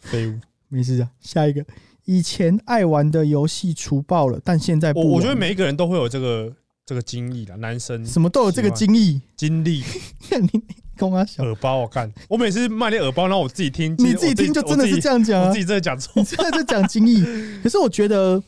[0.01, 0.35] 废物。
[0.69, 1.09] 没事啊。
[1.21, 1.65] 下一个，
[2.07, 6.53] 以前爱玩的游戏除爆了，但现在不我我觉得每一个人都会有这个
[6.85, 9.21] 这个经历的，男生什么都有这个经历。
[9.37, 9.83] 经历
[10.29, 10.51] 看你
[10.97, 15.59] 跟我小，耳包，我看我每次卖你耳包，然后我自己听，你自己听就真的是这样，样讲啊我自。
[15.59, 16.25] 己真的讲错你。
[16.25, 17.23] 真的在讲经历，
[17.63, 18.43] 可是我觉得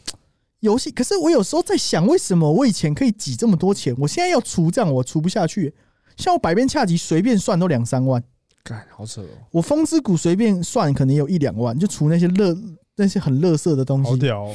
[0.60, 5.74] 游戏，可是我有时候在想，为什么我以前可以挤这么多钱，我现在要除账我除不下去。
[6.16, 8.22] 像我百变恰吉随便算都两三万，
[8.64, 12.56] 干，好扯哦，我风之谷随便算可能有一两万，就除那些乐
[12.96, 14.54] 那些很乐色的东西，好屌哦。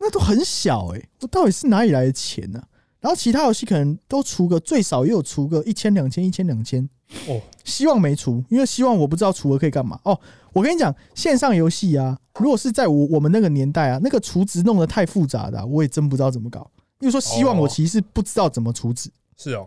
[0.00, 2.60] 那都很小哎、我到底是哪里来的钱呢、
[3.00, 6.88] 然后其他游戏可能都除个最少也有除个一千两千一千两千，
[7.28, 9.98] 哦，希望没除，因为希望我不知道除了可以干嘛。
[10.04, 10.18] 哦，
[10.52, 16.70] 我跟你讲，线上游戏啊，如果是在我我们那个年代啊，那个除值弄得太复杂的啊、我也真不知道怎么搞。
[17.00, 19.66] 因为说，希望我其实不知道怎么除值，是哦，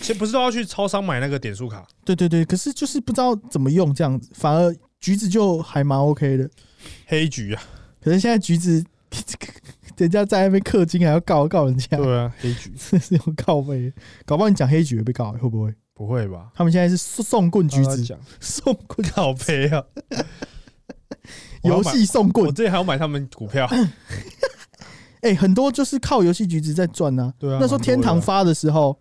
[0.00, 1.86] 其实不是都要去超商买那个点数卡？
[2.04, 6.48] 对对对，可是就是不知道怎么用这样子，反而橘子就还蛮 OK 的。
[7.06, 7.62] 黑橘啊，
[8.00, 8.82] 可是现在橘子，
[9.98, 13.92] 人家在那边氪金还要告告人家，对啊，黑橘这 是有告呗，
[14.24, 15.74] 搞不好你讲黑橘会被告，会不会？
[15.96, 16.50] 不会吧？
[16.54, 19.82] 他们现在是送送棍橘子，送棍好赔啊，
[21.64, 22.46] 游戏送棍。
[22.46, 23.66] 我，之前还要买他们股票，
[25.22, 27.32] 哎、很多就是靠游戏橘子在赚啊。
[27.38, 28.94] 对啊，那时候天堂发的时候，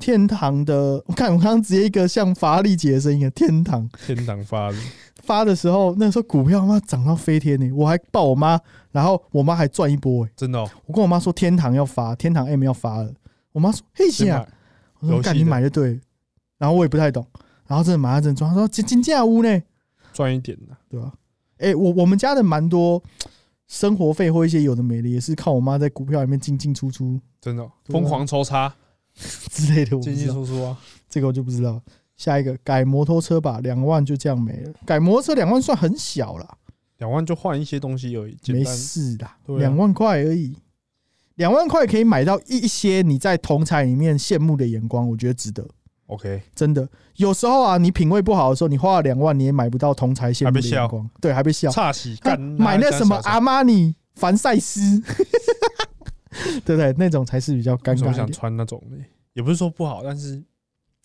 [0.00, 3.86] 天堂的，我看我刚刚直接一个像法拉利姐的声音啊，天堂。
[4.06, 4.78] 天堂发的，
[5.22, 8.58] 发的时候，那时候股票他妈涨到飞天呢、我还抱我妈，
[8.90, 13.12] 然后我妈还赚一波哎、真的哦，我跟我妈说天堂要发，天堂 M 要发了，
[13.52, 14.48] 我妈说嘿先行啊，
[15.00, 16.00] 我说干你的买就对了，
[16.58, 17.26] 然后我也不太懂，
[17.66, 19.62] 然后真的买，她真的赚，她说金金价屋呢，
[20.12, 21.12] 赚一点的，对吧、
[21.58, 23.02] 哎、我我们家的蛮多
[23.66, 28.74] 生活费或一些有的没的，也是靠我妈在股票里面进进出出真的疯狂抽插，
[29.14, 30.28] 之类的，进进。
[30.28, 31.80] 出出啊，这个我就不知道。
[32.16, 34.72] 下一个改摩托车吧，两万就这样没了。
[34.86, 36.58] 改摩托车两万算很小了，
[36.98, 38.62] 两万就换一些东西而已，简没。
[38.64, 40.56] 事啦，两、万块而已。
[41.34, 45.68] 两万块可以买到一些你在同彩里面羡慕的眼光，我觉得值得。
[46.06, 51.70] OK，真的，有时候啊，你品味不好的时候，你花了两万，你也买不到同彩羡慕的眼光，对，还被笑。
[51.70, 51.90] 差
[52.20, 55.00] 干买那什么阿玛尼、凡赛斯，
[56.64, 56.94] 对不对？
[56.98, 58.06] 那种才是比较尴尬。
[58.06, 58.30] 我想。
[58.30, 58.96] 穿那种呢？
[59.32, 60.42] 也不是说不好，但是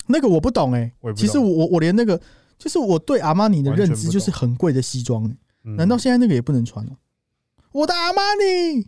[0.07, 2.19] 那个我不懂哎、其实我我我连那个，
[2.57, 5.31] 就是我对阿玛尼的认知就是很贵的西装、
[5.61, 6.91] 难道现在那个也不能穿了？
[7.71, 8.85] 我的阿玛尼，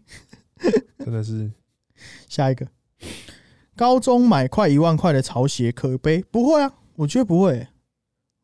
[1.00, 1.50] 真的是
[2.28, 2.67] 下一个，
[3.82, 6.24] 高中买快一万块的潮鞋可悲？
[6.30, 7.70] 不会啊，我觉得不会欸、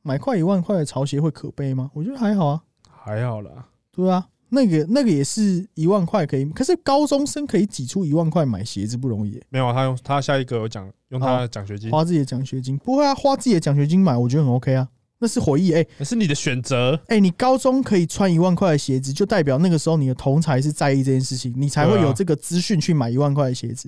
[0.02, 1.91] 买快一万块的潮鞋会可悲吗？
[1.93, 3.67] 我觉得还好啊，还好啦？
[3.91, 17.00] 对啊，那个那个也是一万块可以，可是高中生可以挤出一万块买鞋子不容易欸、没有啊，他用他下一个有奖用他的奖学金，花自己的奖学金不会啊，花自己的奖学金买，我觉得很 OK 啊，那是回忆哎、那是你的选择。
[17.10, 23.88] 哎、你高中可以穿一万块的鞋子，就代表那个时候你的同才是在意这件事情，你才会有这个资讯去买一万块的鞋子。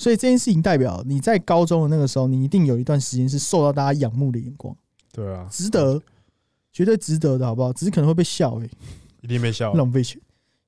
[0.00, 4.74] 所以这件事情代表你在高中的那个时候，你一定有一段时间是受到大家仰慕的眼光，
[5.12, 6.00] 对啊，值得，
[6.72, 7.70] 绝对值得的，好不好？
[7.70, 8.70] 只是可能会被笑哎、
[9.20, 9.74] 一定被笑。
[9.74, 10.18] 浪费钱。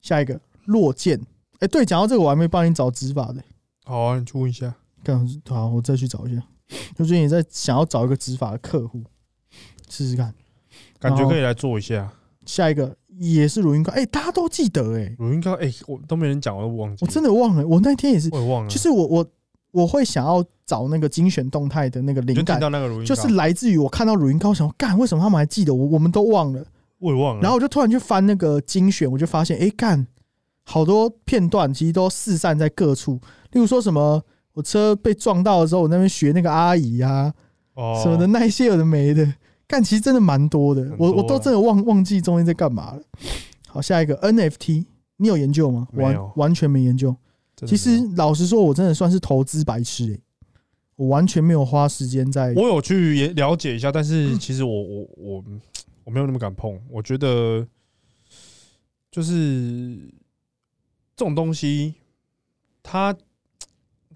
[0.02, 1.18] 下一个落剑，
[1.60, 3.42] 哎、对，讲到这个我还没帮你找指法的、
[3.84, 4.74] 好啊，你去问一下。
[5.02, 6.42] 干好，我再去找一下。
[6.94, 9.02] 就最近也在想要找一个执法的客户，
[9.88, 10.34] 试试看。
[10.98, 12.12] 感觉可以来做一下
[12.44, 15.52] 下一个也是乳晕膏，哎、大家都记得哎、乳晕膏。
[15.54, 17.04] 哎，我都没人讲，我都忘记。
[17.04, 19.26] 我真的忘了，我那天也是，我也忘了，就是我我
[19.70, 26.64] 我会想要找那个精选动态的那个灵感，就到那个乳晕膏，就是来自于我看到乳晕膏，想说干为什么他们还记得我，我们都忘了，
[26.98, 27.42] 我也忘了。
[27.42, 30.06] 然后我就突然去翻那个精选，我就发现，哎、干
[30.64, 33.20] 好多片段其实都四散在各处，
[33.52, 34.22] 例如说什么。
[34.54, 37.32] 我车被撞到的时候，我那边学那个阿姨啊，
[37.72, 39.26] 哦什么的那些有的没的，
[39.66, 43.02] 干其实真的蛮多的，我我都真的忘忘记中间在干嘛了。
[43.68, 44.84] 好，下一个 NFT，
[45.16, 45.88] 你有研究吗？
[45.92, 47.16] 完完全没研究。
[47.66, 50.20] 其实老实说，我真的算是投资白痴诶、
[50.96, 52.52] 我完全没有花时间在。
[52.54, 55.44] 我有去也了解一下，但嗯是 其实我我我
[56.04, 56.78] 我没有那么敢碰。
[56.90, 57.66] 我觉得
[59.10, 59.96] 就是
[61.16, 61.94] 这种东西，
[62.82, 63.16] 它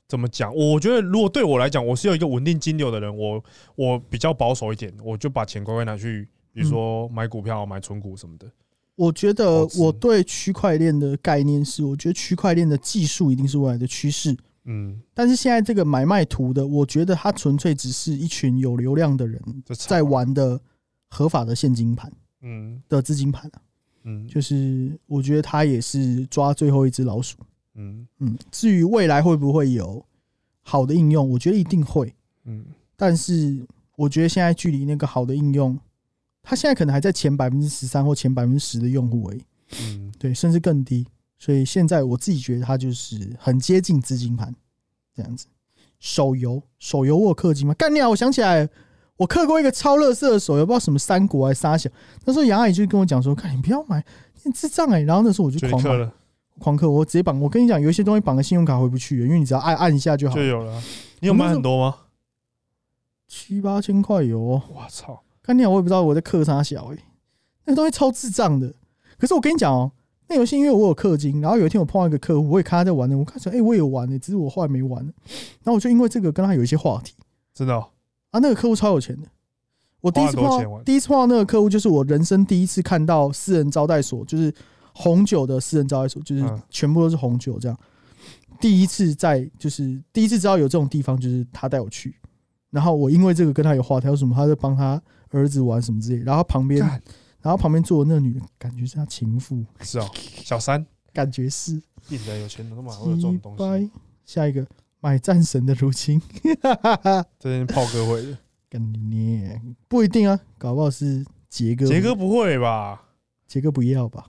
[0.08, 0.54] 怎么讲？
[0.54, 3.42] 我觉得如果对我来讲，我是有一个稳定金流的人，我
[3.74, 8.46] 我比较保守一点，我就把钱乖乖拿去，比如说买股票、买存股什么的。
[8.94, 14.34] 我觉得我对区块链的概念是，我觉得区块链的技术一定是未来的趋势。
[14.64, 19.40] 嗯，但是现在这个买卖图的，我觉得它纯粹只是一群有流量的人
[19.76, 20.60] 在玩的
[21.10, 22.10] 合法的现金盘
[22.42, 23.60] 嗯的资金盘啊。
[24.04, 27.36] 嗯就是我觉得它也是抓最后一只老鼠。
[27.76, 30.04] 嗯嗯，至于未来会不会有
[30.62, 32.12] 好的应用，我觉得一定会。
[32.44, 32.64] 嗯，
[32.96, 33.64] 但是
[33.96, 35.78] 我觉得现在距离那个好的应用，
[36.42, 39.42] 它现在可能还在前百分之十三或前百分之十的用户而已，
[39.82, 41.06] 嗯，对，甚至更低。
[41.38, 44.54] 所以现在我自己觉得它就是很接近资金盘
[45.14, 45.46] 这样子。
[45.98, 47.74] 手游，手游我有氪金吗？
[47.74, 48.08] 干掉！
[48.10, 48.68] 我想起来，
[49.16, 51.90] 我氪过一个超乐色的手游，不知道什么三国还是沙小。
[52.24, 54.04] 那时候杨阿姨就跟我讲说：“看你不要买，
[54.44, 56.14] 你智障哎、然后那时候我就狂买，了
[56.58, 57.40] 狂客，我直接绑。
[57.40, 60.42] 我跟你讲，有一些东西绑个信用卡回不去，因为你只要按按一下就好就。
[60.42, 60.82] 有了。
[61.20, 61.96] 你有买很多吗？
[63.28, 64.62] 七八千块有哦。
[64.74, 65.22] 我操！
[65.42, 66.98] 干掉我也不知道我在氪啥小哎、
[67.64, 68.74] 那个东西超智障的。
[69.18, 69.92] 可是我跟你讲哦、
[70.28, 75.04] 那游戏因为我有氪金，然后有一天我碰到一个客户，我也看他在玩的，我看说哎、我也有玩的、只是我后来没玩。
[75.04, 77.14] 然后我就因为这个跟他有一些话题
[77.54, 77.86] 真的哦
[78.32, 79.28] 啊，那个客户超有钱的。
[80.00, 84.52] 我第一次碰到第一次碰到那个客户，就是我人生第一次看到私人招待所，就是
[84.98, 86.62] 红酒的私人招待所，就是嗯。
[86.70, 87.78] 全部都是红酒这样。
[88.59, 92.14] 第一次在就是第一次知道有这种地方，就是他带我去，
[92.70, 97.02] 然后我因为这个跟他有话题，有什么他在帮他儿子玩什么之类，然后旁边干。
[97.42, 100.11] 然后旁边坐的那个女的，感觉是他情妇，是哦，
[100.42, 101.80] 小三，感觉是。
[102.09, 103.90] 硬的有钱人都买会有这种东西，
[104.24, 104.66] 下一个
[105.00, 106.20] 买战神的入侵，
[107.38, 108.22] 这是炮哥会。
[108.22, 109.76] 的，跟你娘。
[109.87, 113.00] 不一定啊，搞不好是杰哥，杰哥不会吧？
[113.46, 114.26] 杰哥不要吧？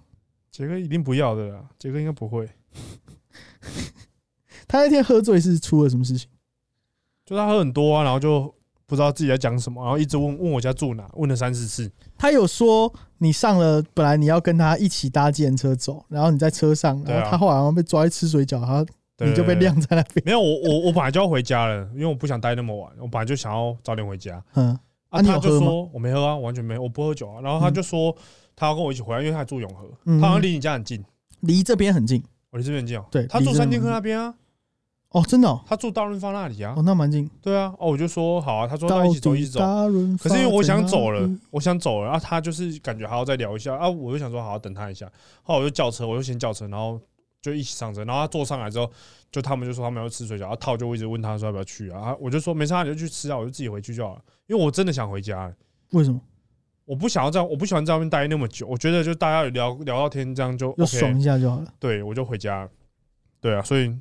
[0.51, 2.49] 杰哥一定不要的啦，杰哥应该不会，
[4.67, 6.29] 他那天喝醉是出了什么事情？
[7.25, 8.53] 就他喝很多啊，然后就
[8.85, 18.85] 不知道自己在讲什么，然后一直问问我家住哪，问了三四次，他有说你上了，本来你要跟他一起搭计程车走，然后你在车上，然后他后来好像被抓去吃水饺，然后
[19.25, 19.55] 你就被。
[19.55, 20.23] 晾在那边。
[20.25, 24.41] 没有，我我我本来就要回家了，因为我不想待那么晚，我本来就想要早点回家。
[24.53, 24.77] 嗯，
[25.23, 27.41] 他就说我没喝啊，完全没，我不喝酒啊。
[27.41, 28.15] 然后他就说
[28.55, 31.03] 他要跟我一起回来，因为他住永和，嗯他好像离你家很近，
[31.41, 33.05] 离这边很近我离这边很近哦。
[33.11, 34.33] 对他住三剑客那边啊，
[35.11, 36.81] 哦，真的哦，他住大润发那里啊哦。
[36.83, 37.29] 那蛮近。
[37.41, 39.59] 对啊，哦，我就说好啊，他说到那一起走，一起走。
[39.59, 45.09] 大润发可是因为我想走了我想走了，然、后，他就是感觉还要再聊一下啊，我就想说好，等他一下，
[45.43, 46.99] 后来我就叫车，我就先叫车，然后
[47.47, 48.91] 就一起上车，然后他坐上来之后，
[49.31, 55.53] 就他们就说他们要吃水饺，然后，套就一直问他说要不要去啊，啊我就说没事啊，你就去吃啊，我就自己回去就好了，因为我真的想回家了，
[55.91, 56.19] 为什么？
[56.85, 61.73] 我不想要这样，我不喜欢在外面待那么久，我觉得就大家有聊聊到天这样就爽一下就好了。
[61.79, 62.69] 对我就回家了，
[63.41, 63.97] 对啊，所以。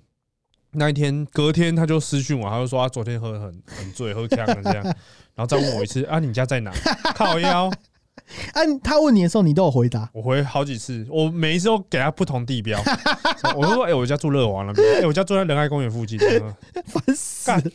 [0.78, 6.70] 那一天，隔天他就私讯我，他就说他昨天喝得很很醉，喝呛了这样，然后再问我一次啊，你家在哪？
[7.14, 7.70] 靠腰，
[8.54, 10.08] 啊，他问你的时候，你都有回答。
[10.12, 12.80] 我回好几次，我每一次都给他不同地标。
[13.56, 16.54] 我就说，哎、我家住乐华那边，哎、我家住在仁爱公园附近，嗯
[16.86, 17.70] 烦死干了！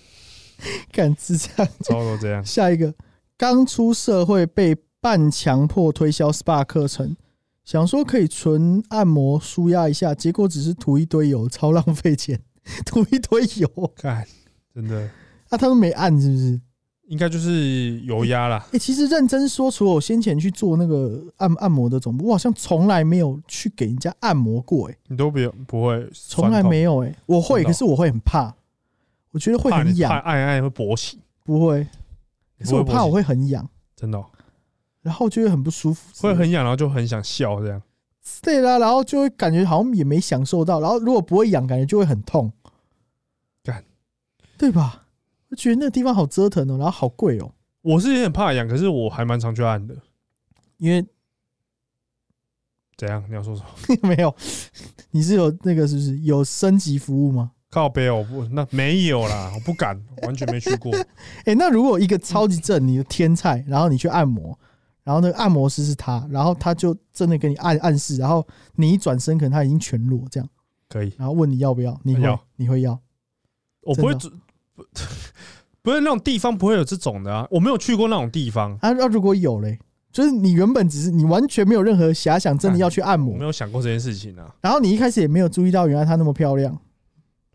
[0.92, 1.56] 干智障。
[1.82, 2.44] 差不多这样。
[2.46, 2.94] 下一个，
[3.38, 7.16] 刚出社会被半强迫推销 SPA 课程，
[7.64, 12.40] 想说可以纯按摩舒压一下，结果只是涂一堆油，超浪费钱，
[12.86, 13.94] 涂一堆油。
[13.96, 14.28] 看，
[14.76, 15.10] 真的
[15.50, 16.62] 啊，他们没按是不是？
[17.12, 18.66] 应该就是油压啦。
[18.72, 28.56] 哎、其实认真说，除了我先前去做那个按按摩的总部，我好像从来没有去给人家按摩过、哎，你都不用不会，从来没有、哎，我会，可是我会很怕，
[29.32, 31.86] 我觉得会很痒，按一按会勃起，不会，
[32.58, 34.26] 可是我怕我会很痒，真的哦、
[35.02, 37.82] 然后就会很不舒服，会很痒，然后就很想笑这样。
[38.42, 42.54] 对啦，然后就会感觉好像也没享受到，然后如果不会痒，感觉就会很痛，
[43.64, 43.84] 干，
[44.58, 45.01] 对吧？
[45.52, 47.54] 我觉得那个地方好折腾哦，然后好贵哦。
[47.82, 49.96] 我是有点怕痒，可是我还蛮常去按的。
[50.78, 51.06] 因为
[52.98, 53.24] 怎样？
[53.28, 53.98] 你要说什么？
[54.08, 54.34] 没有，
[55.12, 57.52] 你是有那个是不是有升级服务吗？
[57.70, 60.92] 靠背哦，不，那没有啦，我不敢，完全没去过。
[61.46, 64.58] 哎、那如果一个超级正你的天菜，然后你去按摩，
[65.04, 68.46] 然后那个按摩师是他，然后他就真的给你按暗示，然后
[68.76, 70.50] 你一转身，可能他已经全裸这样，
[70.88, 73.00] 可以，然后问你要不要，你会要你会要？
[73.82, 74.14] 我不会
[74.76, 74.84] 不
[75.84, 79.80] 不是那种地方不会有这种的啊，我没有去过那种地方，啊，那如果有嘞，
[80.12, 83.36] 就是你原本只是你完全没有任何遐想，真的要去按摩。
[83.36, 84.54] 没，有想过这件事情啊。
[84.62, 86.78] 然后你一开始也没有注意到原来她那么漂亮，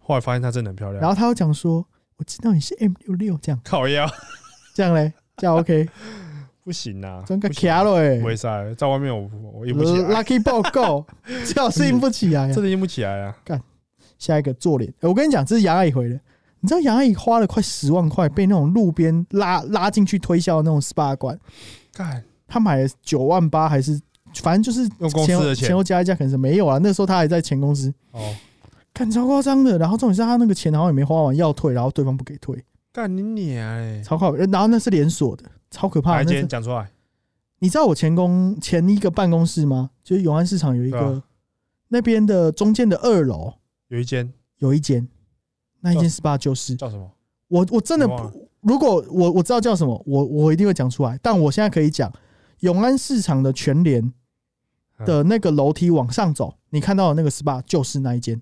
[0.00, 1.86] 后来发现她真的很漂亮，然后她又讲说，
[2.16, 4.10] 我知道你是 M 六六这样，靠腰。
[4.74, 5.88] 这样嘞，这样 OK，
[6.64, 11.06] 不行啊，真个卡了哎不会赛，在外面我我硬不起来，，Lucky 报告，
[11.44, 12.52] 最好是硬不起来啊。
[12.52, 12.64] 真。
[12.64, 13.36] 的硬不起来啊。
[13.44, 13.62] 干
[14.18, 16.18] 下一个做脸，欸我跟你讲，这是杨阿姨回的。
[16.66, 21.38] 你知道杨阿姨花了快十万块，被那种路边拉拉进去推销的那种 SPA 馆，
[21.92, 24.00] 干，她买了九万八还是
[24.34, 26.80] 反正就是用公司前后的钱前后加一加，可能是没有啊。
[26.82, 28.34] 那时候她还在前公司，哦，
[28.92, 29.78] 干超夸张的。
[29.78, 32.60] 然后重点是她那个钱好像也没花完，要退，然后对方不给退，
[32.92, 34.02] 干你娘哎！
[34.04, 34.34] 超靠。
[34.34, 36.24] 然后那是连锁的，超可怕的。
[36.24, 36.90] 间讲出来？
[37.60, 39.90] 你知道我前公前一个办公室吗？
[40.02, 41.22] 就是永安市场有一个啊
[41.90, 43.54] 那边的中间的二楼
[43.86, 45.06] 有一间有一间，
[45.86, 47.08] 那一间 SPA 就是叫什么？
[47.48, 51.16] 我我真的不，如果我我知道叫什么，我我一定会讲出来。
[51.22, 52.12] 但我现在可以讲，
[52.60, 54.02] 永安市场的全联
[54.98, 58.40] 嗯的那个楼梯往上走，你看到的那个 SPA 就是那一间。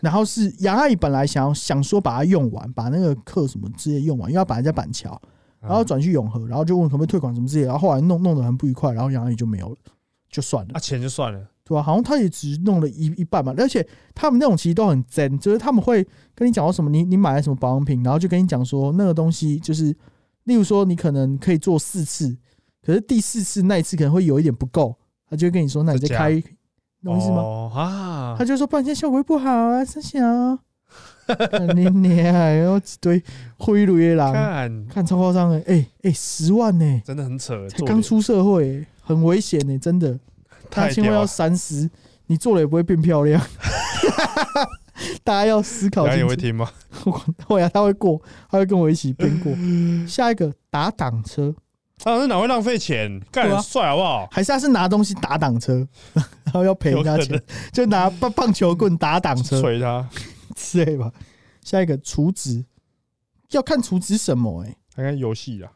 [0.00, 5.20] 然后是杨阿姨本来想要想说把它用完，把那个课什么之类用完，因为要把人家板桥，
[5.60, 9.76] 然后转去永和，然后就问可不可以退款什么之类，然后后来弄弄得很不愉快，然后杨阿姨就没有了，
[10.30, 10.80] 就算了啊，。
[10.80, 19.86] 钱就算了，对吧、好像他也只弄了一一半嘛，而且他们那种其实都很真，就是他们会跟你讲说什么，你你买了什么保养品，然后就跟你讲说那个东西就是，
[20.44, 22.36] 例如说你可能可以做四次，
[22.84, 24.94] 可是第四次那一次可能会有一点不够，
[25.26, 26.38] 他就会跟你说，那你再开，
[27.02, 27.36] 懂我意思吗？
[27.36, 30.58] 哦啊他，就说不然这样效果会不好啊，真想
[31.74, 33.22] 你，你娘，然后一堆
[33.56, 40.20] 灰驴的狼，看看超夸张的，哎、哎、十万呢、真的很扯，才刚出社会欸、很危险呢、真的。
[40.74, 41.88] 他千万要三思，
[42.26, 43.40] 你做了也不会变漂亮。
[45.22, 46.06] 大家要思考清楚。
[46.06, 46.70] 大家也会听吗？
[47.46, 48.20] 会啊，他会过，
[48.50, 49.52] 他会跟我一起边过。
[50.06, 51.54] 下一个打挡车，
[51.98, 53.20] 他是哪会浪费钱？
[53.32, 54.28] 干对啊很帅好不好？
[54.30, 55.86] 还是他是拿东西打挡车，
[56.44, 57.40] 然后要赔人家钱
[57.72, 60.08] 就拿棒棒球棍打挡车捶他，
[60.54, 61.12] 之类吧。
[61.62, 62.64] 下一个储值，
[63.50, 64.68] 要看储值什么、欸？
[64.68, 65.72] 哎，他看游戏啊，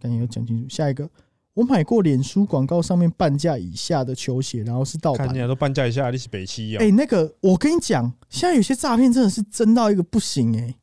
[0.00, 0.68] 赶紧要讲清楚。
[0.68, 1.08] 下一个，
[1.54, 6.90] 我买过脸书广告上面半价以下的球鞋，然后是盗版都半价以下，你是北七啊哎、？
[6.92, 10.74] 那个我跟你讲，现在有些诈骗真的是真到一个不行哎、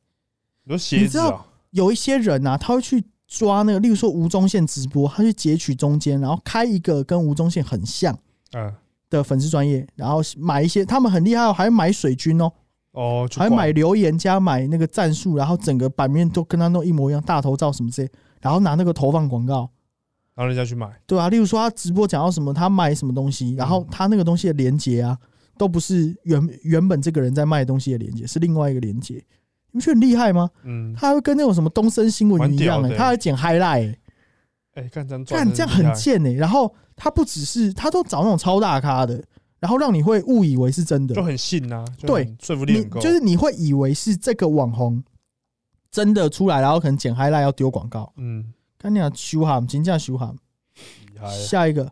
[0.66, 1.46] 你说鞋子啊？
[1.72, 8.18] 有一些人啊，他会去抓那个，例如说吴宗宪直播，他去截取中间，然后开一个跟吴宗宪很像
[8.52, 8.74] 嗯，
[9.10, 12.52] 的粉丝专业，然后买一些，他们很厉害哦，还买水军哦，
[12.92, 18.10] 哦，去还买留言加买那个战术，然后整个版面都跟他弄一模一样，大头照什么之类，
[18.42, 19.70] 然后拿那个投放广告，
[20.38, 25.18] 然后人家去买，对啊，例如说他直播讲到什么，他卖什么东西，然后他那个东西的连接啊，
[25.58, 29.16] 都不是原原本这个人在卖东西的连接，是另外一个连接，
[29.72, 30.48] 你不觉得很厉害吗？
[30.62, 34.00] 嗯，他会跟那种什么东森新闻一样、他还剪 highlight，、欸、
[34.76, 39.20] 哎，干这样很贱哎、然后他不只是他都找那种超大咖的，
[39.60, 41.16] 然后让你会误以为是真的。
[41.16, 45.04] 就，很信呐，就对说服力就是你会以为是这个网红
[45.90, 50.36] 真的出来，然后可能剪 highlight 要丢广告，嗯，看你啊修喊，金价修喊。
[51.50, 51.92] 下一个，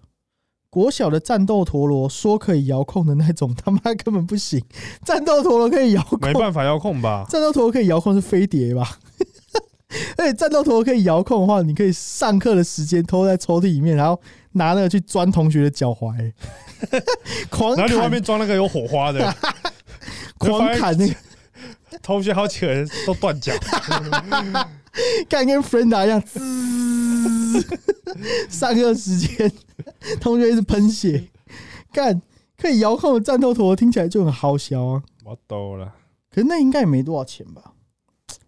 [0.70, 4.64] 国小的战斗陀螺说可以遥控的那种，他妈根本不行。
[5.04, 7.26] 战斗陀螺可以遥控，没办法遥控吧？
[7.28, 9.00] 战斗陀螺可以遥控是飞碟吧？
[10.18, 14.22] 而 且战斗陀螺可以遥控的话，你可以上课的时间偷在抽屉里面，然后
[14.52, 16.32] 拿那个去钻同学的脚踝，
[17.50, 19.36] 狂然后你外面装那个有火花的，
[20.38, 21.16] 狂砍那个，
[22.04, 23.54] 同学好几个人都断脚，
[25.28, 27.66] 干跟 friend 一样，滋，
[28.50, 29.52] 上课时间
[30.20, 31.30] 同学一直喷血，
[31.92, 32.22] 干
[32.58, 35.04] 可以遥控的战斗陀螺听起来就很好笑啊。
[35.24, 35.94] 我懂了，
[36.32, 37.74] 可是那应该也没多少钱吧？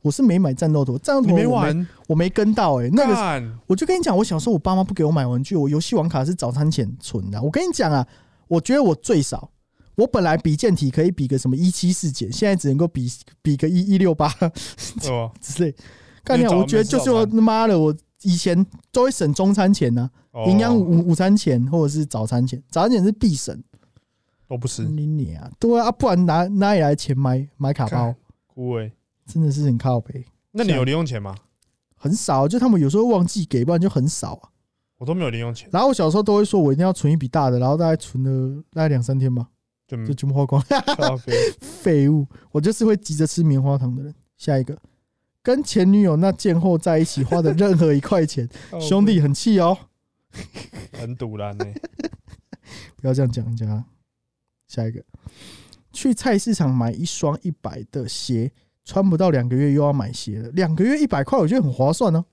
[0.02, 7.42] 我是没买战斗陀，战斗陀我没玩我没跟到哎、那个干我就跟你讲，我小时候我爸妈不给我买玩具，我游戏王卡是早餐钱存的。
[7.42, 8.08] 我跟你讲啊，
[8.48, 9.52] 我觉得我最少，
[9.96, 14.32] 我本来比健体可以比个什么一七四减，现在只能够比比个一一六八？
[15.42, 15.76] 之类。
[16.28, 23.60] 干掉，我觉得就是我他妈的，我以前都会省中餐钱呢、哦营养午午餐钱或者是早餐钱，早餐钱是必省。
[24.48, 28.16] 都不是你你啊，对啊，不然拿哪里来钱买买卡包干？
[28.46, 28.92] 枯萎。
[29.26, 30.24] 真的是很靠背。
[30.52, 31.36] 那你有零用钱吗？
[31.96, 34.50] 很少，就他们有时候忘记给，不然就很少啊。
[35.00, 39.48] 我都没有零用钱，然后我小时候都会说我一定要存一笔大的，然后大概存了大概两三天吧，
[39.86, 40.64] 就就全部花光。
[41.60, 44.14] 废物，我就是会急着吃棉花糖的人。
[44.38, 44.78] 下一个，
[45.48, 48.46] 跟前女友那贱货在一起花的任何一块钱，
[48.82, 49.78] 兄弟很气哦，
[50.92, 51.66] 很堵然呢。
[53.00, 53.86] 不要这样讲人家。
[54.68, 55.02] 下一个，
[55.94, 58.52] 去菜市场买一双一百的鞋，
[58.84, 62.26] 穿不到两个月又要买鞋了，两个月一百块，我觉得很划算哦，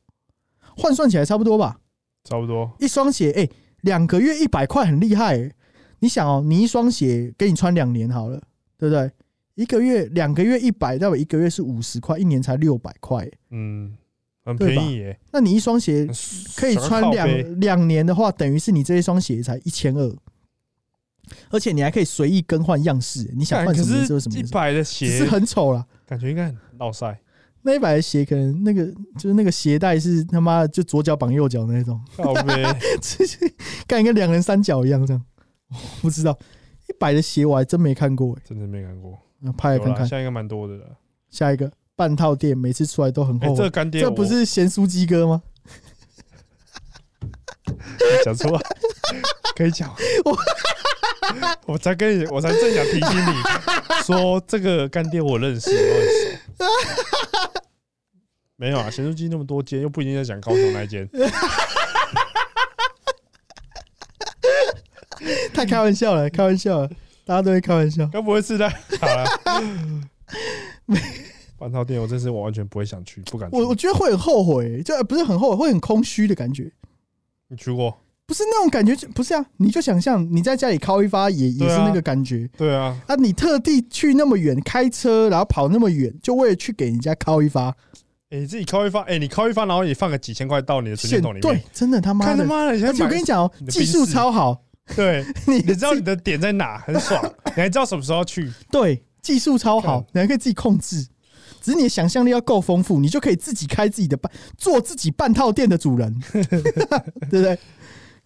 [0.76, 1.78] 换算起来差不多吧。
[2.24, 3.48] 差不多，一双鞋，哎、
[3.82, 5.54] 两个月一百块，很厉害、欸。
[6.00, 8.42] 你想哦，你一双鞋给你穿两年好了，
[8.76, 9.08] 对不对？
[9.54, 13.32] 一个月两个月一百，代表一个月是五十块，一年才六百块欸。
[13.50, 13.96] 嗯，
[14.44, 16.08] 很便宜耶，那你一双鞋
[16.56, 20.16] 可以穿两两年的话，等于是你这一双鞋才一千二，
[21.50, 23.32] 而且你还可以随意更换样式。
[23.36, 25.86] 你想换什么颜色什么颜色，百的鞋是很丑啦。
[26.06, 27.20] 感觉应该很落晒，
[27.62, 28.84] 那一百的鞋可能那个
[29.18, 32.62] 就是那个鞋带是他妈的就左脚绑右脚那种，靠背。
[33.86, 35.24] 干跟两人三角一样这样。
[35.70, 36.38] 我不知道
[36.88, 40.16] 一百的鞋我还真没看过哎、真的没看过，那拍来有啦，看看现。
[40.16, 40.86] 在应该蛮多的了。
[41.30, 43.58] 下一个半套店，每次出来都很哎，后悔。
[43.58, 45.42] 这个干爹这不是咸酥鸡哥吗？
[48.24, 48.60] 讲错，
[49.54, 49.94] 可以讲。
[50.24, 50.36] 我
[51.74, 53.32] 我才跟你，我才正想提醒你
[54.04, 57.60] 说，这个干爹我认识，我很熟。
[58.56, 61.08] 没有啊，咸酥鸡那么多间，又不一定在讲高雄那一间。
[65.52, 66.90] 太开玩笑了，开玩笑了，
[67.24, 68.08] 大家都会开玩笑。
[68.12, 68.68] 该不会是在
[69.00, 69.24] 好了？
[71.58, 73.56] 半套店我真是我完全不会想去，不敢去。
[73.56, 76.70] 我我觉得会很后悔、就呃不是很后悔，会很空虚的感觉。
[77.48, 77.96] 你去过？
[78.26, 79.44] 不是那种感觉，就不是啊！
[79.58, 83.14] 你就想象你在家里敲一发也也是那个感觉对啊，啊！
[83.16, 87.68] 你特地去那么远开车，然后跑那么远，就为了去给人家敲一发，
[88.30, 92.36] 哎，你自己敲一发，哎，你敲一发，然后你放个几千块到你的存钱现对筒里面，，对真的他妈的！
[92.38, 94.62] 他妈的，而且我跟你讲哦技术超好，
[94.96, 98.52] 对， 你你知道你的点在哪， 很爽，你还知道什么时候去。
[98.70, 101.08] 对技术超好，你还可以自己控制。
[101.60, 107.58] 只是你的想象力要够丰富，你就可以自己开自己的半，做自己半套店的主人，对不对？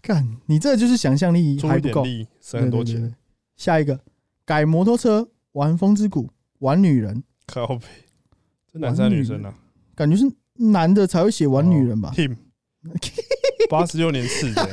[0.03, 2.05] 干，你这就是想象力出还不够，
[2.41, 3.15] 省很多钱
[3.57, 4.01] 下一个，
[4.45, 6.29] 改摩托车，玩风之谷，
[6.59, 7.87] 玩女人，靠背，
[8.73, 9.55] 这男生女生啊？
[9.95, 12.37] 感觉是男的才会写玩女人吧？？Team，
[13.69, 14.69] 八十六年次的，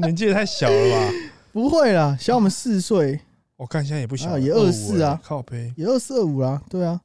[0.00, 1.12] 年纪也太小了吧？
[1.52, 3.20] 不会啦，小我们四岁，
[3.56, 6.62] 我看现在也不小，啊也二四啊欸靠背，也二四二五啦。
[6.68, 7.00] 对啊，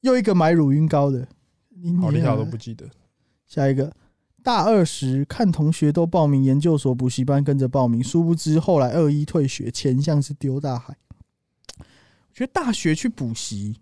[0.00, 1.26] 又一个买乳晕膏的，
[1.70, 2.84] 你好厉害，我都不记得。
[3.46, 3.92] 下一个，
[4.42, 10.96] 大二时看同学都报名研究所补习班，跟着报名，殊不知后来二一退学，钱像是丢大海。
[11.78, 13.80] 我觉得大学去补习，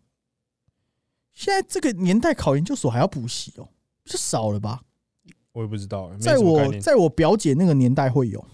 [1.33, 3.69] 现在这个年代考研究所还要补习哦，
[4.05, 4.83] 是少了吧？
[5.55, 6.37] 我也不知道，没在。
[6.37, 8.45] 我在我表姐那个年代会有，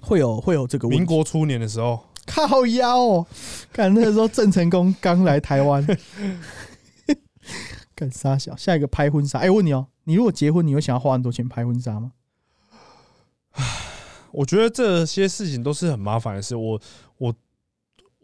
[0.00, 3.26] 会有会有这个民国初年的时候，靠腰哦，
[3.70, 5.86] 看那个时候郑成功刚来台湾，
[7.94, 8.56] 干啥小。
[8.56, 12.12] 下一个拍婚纱，哎、问你哦，你如果结婚，你会想要花很多钱拍婚纱吗？
[14.32, 16.56] 我觉得这些事情都是很麻烦的事。
[16.56, 16.80] 我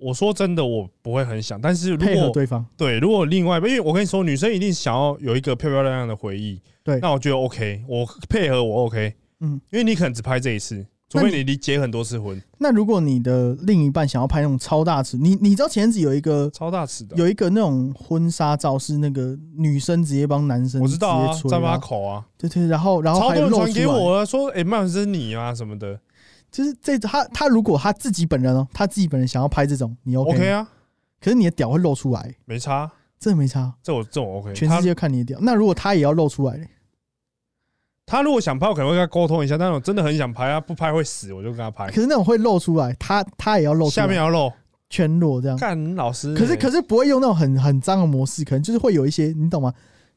[0.03, 1.61] 我我说真的，我不会很想。
[1.61, 6.61] 但是如配合果对方，对，如果另外因为我跟你说，女生一定想要有一个漂漂亮亮的回忆。
[6.85, 9.15] 对那我觉得 OK，我配合我 OK。
[9.41, 17.17] 嗯，因为你可能只拍这一次，除非你离结很多次婚，那如果你的另一半想要拍那种超大尺，你你知道前阵子有一个超大尺的。
[17.17, 25.99] 有一个那种婚纱照是那个女生直接帮男生我知道啊直接，吹在马啊，口啊，对对，然后然后还超多人传给我啊，说哎，曼、这是你啊什么的
[26.53, 30.69] 就是这他他如果他自己本人哦，他自己本人想要拍这种，你 OK,，OK 啊，
[31.19, 32.89] 可是你的屌会露出来，没差，
[33.19, 34.53] 这没差，这我这我 OK。
[34.53, 35.39] 全世界看你的屌。
[35.41, 36.69] 那如果他也要露出来嘞？
[38.05, 41.95] 他如果想拍，我可能会跟他沟通一下，但是我真的很想拍啊，不拍会死，我就跟他拍可。
[41.95, 44.53] 是那种会露出来，他他也要露出来，下面要露，
[44.91, 45.57] 全裸这样。
[45.57, 46.39] 干老师欸。
[46.39, 49.73] 可是可是不会用那种很很脏的模式，可能就是会有一些，你懂吗？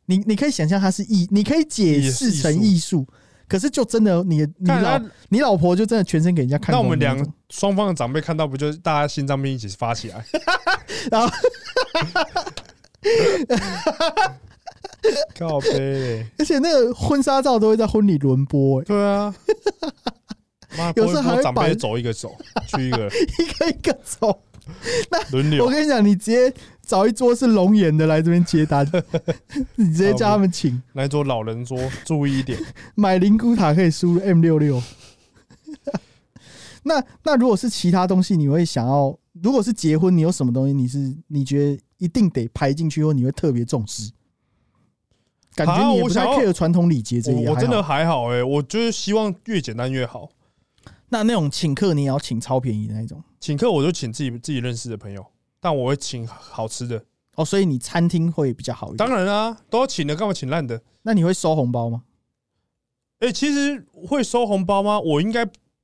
[0.08, 3.08] 你你可以想象它是艺，你可以解释成艺术，
[3.48, 6.82] 可是就真的你你老你老婆就真的全身给人家看那。
[6.82, 7.18] 我们两
[7.50, 10.26] 双方的长辈看到，不就是大家心脏病一起发起来？
[11.12, 11.30] 然后
[15.38, 19.34] 靠背嘞，而且那个婚纱照都会在婚礼轮播、欸，对啊。
[20.78, 22.36] 妈，有时候长辈走一个走，
[22.68, 24.42] 去一个 一个一个走。
[25.32, 25.70] 轮流我。
[25.70, 26.52] 跟你讲，你直接
[26.86, 28.86] 找一桌是龙眼的来这边接单，
[29.76, 32.58] 你直接叫他们请来桌老人桌，注意一点。
[32.96, 34.82] 买灵骨塔可以输入 M 六六。
[36.84, 39.18] 那那如果是其他东西，你会想要？
[39.42, 44.12] 如果是结婚，你有什么东西你是你觉得一定得排进去，或你会特别重视？
[45.56, 50.30] 感觉你也不太啊我想要 care 传统礼节这个也还好，我我真的还好哎、我就是希望越简单越好。
[51.10, 55.26] 那那种请客你也要请超便宜的那种请客我就请自己自己认识的朋友，
[55.66, 57.04] 但我会请好吃的。
[57.34, 58.98] 哦，所以你餐厅会比较好一点。
[58.98, 60.80] 当然啊，都要请的，干嘛请烂的？
[61.02, 62.04] 那你会收红包吗？
[63.18, 65.00] 哎、其实会收红包吗？
[65.00, 65.44] 我应该，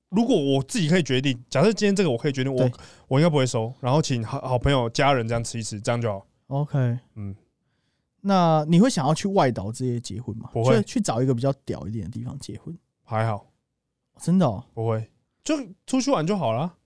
[0.09, 2.69] 如果我自己可以决定，假设今天这个我可以决定，我
[3.07, 6.27] 我应该不会收，然后请好好朋友、家人这样吃一吃，这样就好。
[6.45, 7.36] OK，嗯，
[8.21, 10.51] 那你会想要去外岛这些结婚吗？
[10.53, 13.47] 不会去去找一个比较屌一点的地方结婚，还好，
[14.19, 14.63] 真的哦。
[14.75, 15.09] 不会，
[15.43, 15.57] 就
[15.88, 16.77] 出去玩就好了。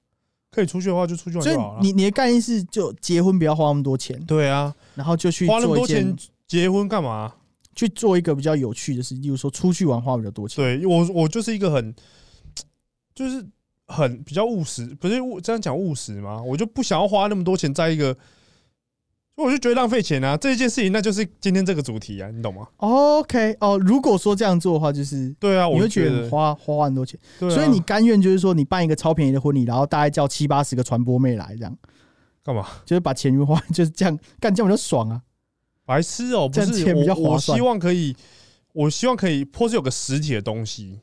[0.55, 1.79] 可以出去的话就出去玩所以就好了。
[1.81, 7.33] 你你的概念是，就结婚不要花那么多钱，对啊，然后就去花那么多做一件钱结婚干嘛？
[7.75, 10.63] 去做一个比较有趣的事，例如说出去玩花比较多钱。
[10.63, 11.93] 对我，我就是一个很，
[13.13, 13.45] 就是
[13.87, 16.41] 很比较务实，不是务这样讲务实吗？
[16.41, 18.15] 我就不想要花那么多钱在一个，
[19.35, 20.37] 我就觉得浪费钱啊。
[20.37, 31.77] 这一件事情，那就是今天这个主题啊，你懂吗？OK，哦，如果说这样做的话，就是对啊，我你会觉得，得花花很多钱，对啊所以你甘愿就是说你办一个超便宜的婚礼，然后大概叫七八十个传播妹来，这样
[32.43, 32.65] 干嘛？
[32.85, 35.21] 就是把钱花，就是这样干，这样比较爽啊。
[35.85, 38.15] 白痴哦、不是钱比较我，我划算希望可以，
[38.73, 41.01] 我希望可以，或是有个实体的东西。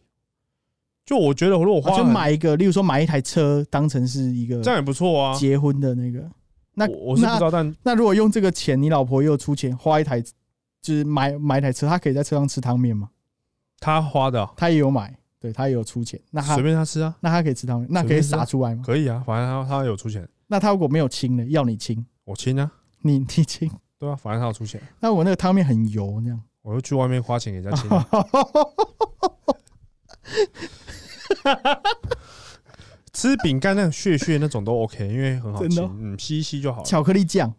[1.04, 5.34] 就我觉得，如果花啊就买一个，例如说买一台车当成是一个这样也不错啊。
[5.34, 6.28] 结婚的那个。
[6.74, 13.10] 那我我是不知道，但那如果用这个钱，你老婆又出钱花一台，就是买买一台车，她可以在车上吃汤面吗？
[13.78, 18.82] 她花的啊她也有买，对她也有出钱，那她随便她吃啊，那她可以吃汤面，那可以撒出来吗？
[18.86, 22.70] 可以啊，反正他他有出钱，那她如果没有亲呢，要你亲，我亲啊，
[23.02, 26.40] 你你亲，对啊，反正她有出钱，那我那个汤面很油，那样。
[26.62, 28.06] 我就去外面花钱给人家亲啊。
[33.12, 37.52] 吃饼干那种屑屑那种都 OK， 因为很好吃真的哦，嗯，吸一吸就好了，巧克力酱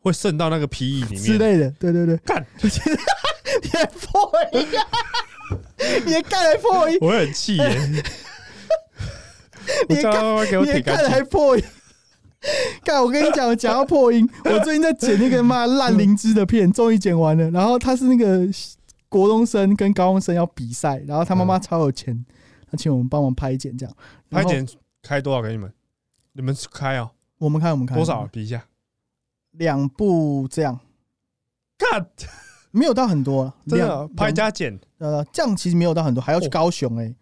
[0.00, 1.22] 会渗到那个皮衣里面。
[1.22, 4.86] 之类的，对对对，干， 你还破音啊！
[6.04, 7.66] 你还干还破音，我会很气耶。
[9.88, 11.10] 我你叫他妈妈给我你还干舔干净。
[11.10, 11.64] 还破音。
[12.84, 17.50] 干，我跟你讲，讲到破音，我最近在剪那个妈烂灵芝的片，终于剪完了。
[17.50, 18.46] 然后他是那个
[19.08, 22.24] 国中生跟高中生要比赛，然后他妈妈超有钱，
[22.70, 23.96] 他请我们帮忙拍剪这样。
[24.30, 24.66] 拍剪
[25.02, 25.72] 开多少给你们？
[26.32, 27.12] 你们开啊？
[27.38, 28.26] 我们开我们开多少？？
[28.26, 28.66] 比一下。
[29.52, 30.78] 两部这样
[31.78, 32.04] ，God，，
[32.70, 33.54] 没有到很多了。
[33.66, 37.14] 真的两拍加减呃，这样其实没有到很多，还要去哦高雄哎、哦，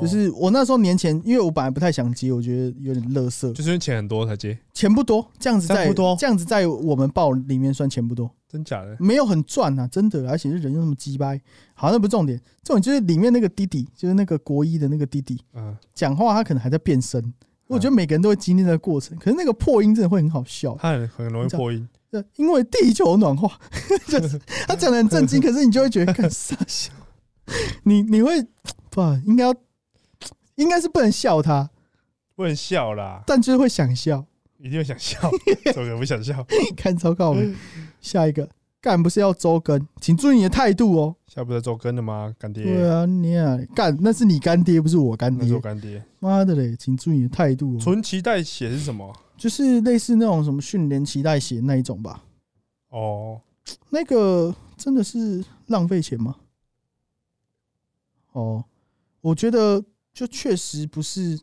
[0.00, 8.96] 就是我那时候年前，因为我本来不太想接，我觉得有点乐色，就是因为钱很多才接，钱不多，这样子在不多这样子在我们报里面算钱不多，真假的？
[8.98, 11.38] 没有很赚啊，真的，而且是人又那么鸡掰。
[11.74, 17.22] 好，那不是重点，重点就是里面那个弟弟，就是那个国一的那个弟弟，嗯，讲话他可能还在变声。
[17.66, 21.86] 我觉得每个人都会经历那个过程，可是那个破音真的会很好笑，他很很容易破音。
[22.36, 23.50] 因为地球暖化，
[24.06, 24.38] 就是
[24.68, 26.92] 他讲的很震惊， 可是你就会觉得很傻笑，
[27.84, 28.32] 你你会
[28.92, 29.54] 不应该要
[30.56, 31.68] 应该是不能笑他，
[32.36, 34.22] 不能笑啦，但就是会想笑，
[34.58, 35.18] 一定会想笑，
[35.72, 36.46] 怎么可能不想笑？
[36.76, 37.54] 看超靠美。
[38.02, 38.46] 下一个
[38.82, 41.16] 干不是要周更，请注意你的态度哦。
[41.26, 42.34] 下不是周更的吗？
[42.38, 45.62] 干爹对爹，啊，你啊干那是你干爹，不是我干那是我爹。
[45.62, 46.04] 干爹。
[46.18, 47.80] 妈的嘞，请注意你的态度哦。
[47.80, 49.10] 存期待血是什么？
[49.38, 52.22] 就是类似那种什么训练脐带血那一种吧。
[52.90, 53.40] 哦，
[53.88, 56.36] 那个真的是浪费钱吗？
[58.32, 58.64] 哦，
[59.22, 61.40] 我觉得就确实不是。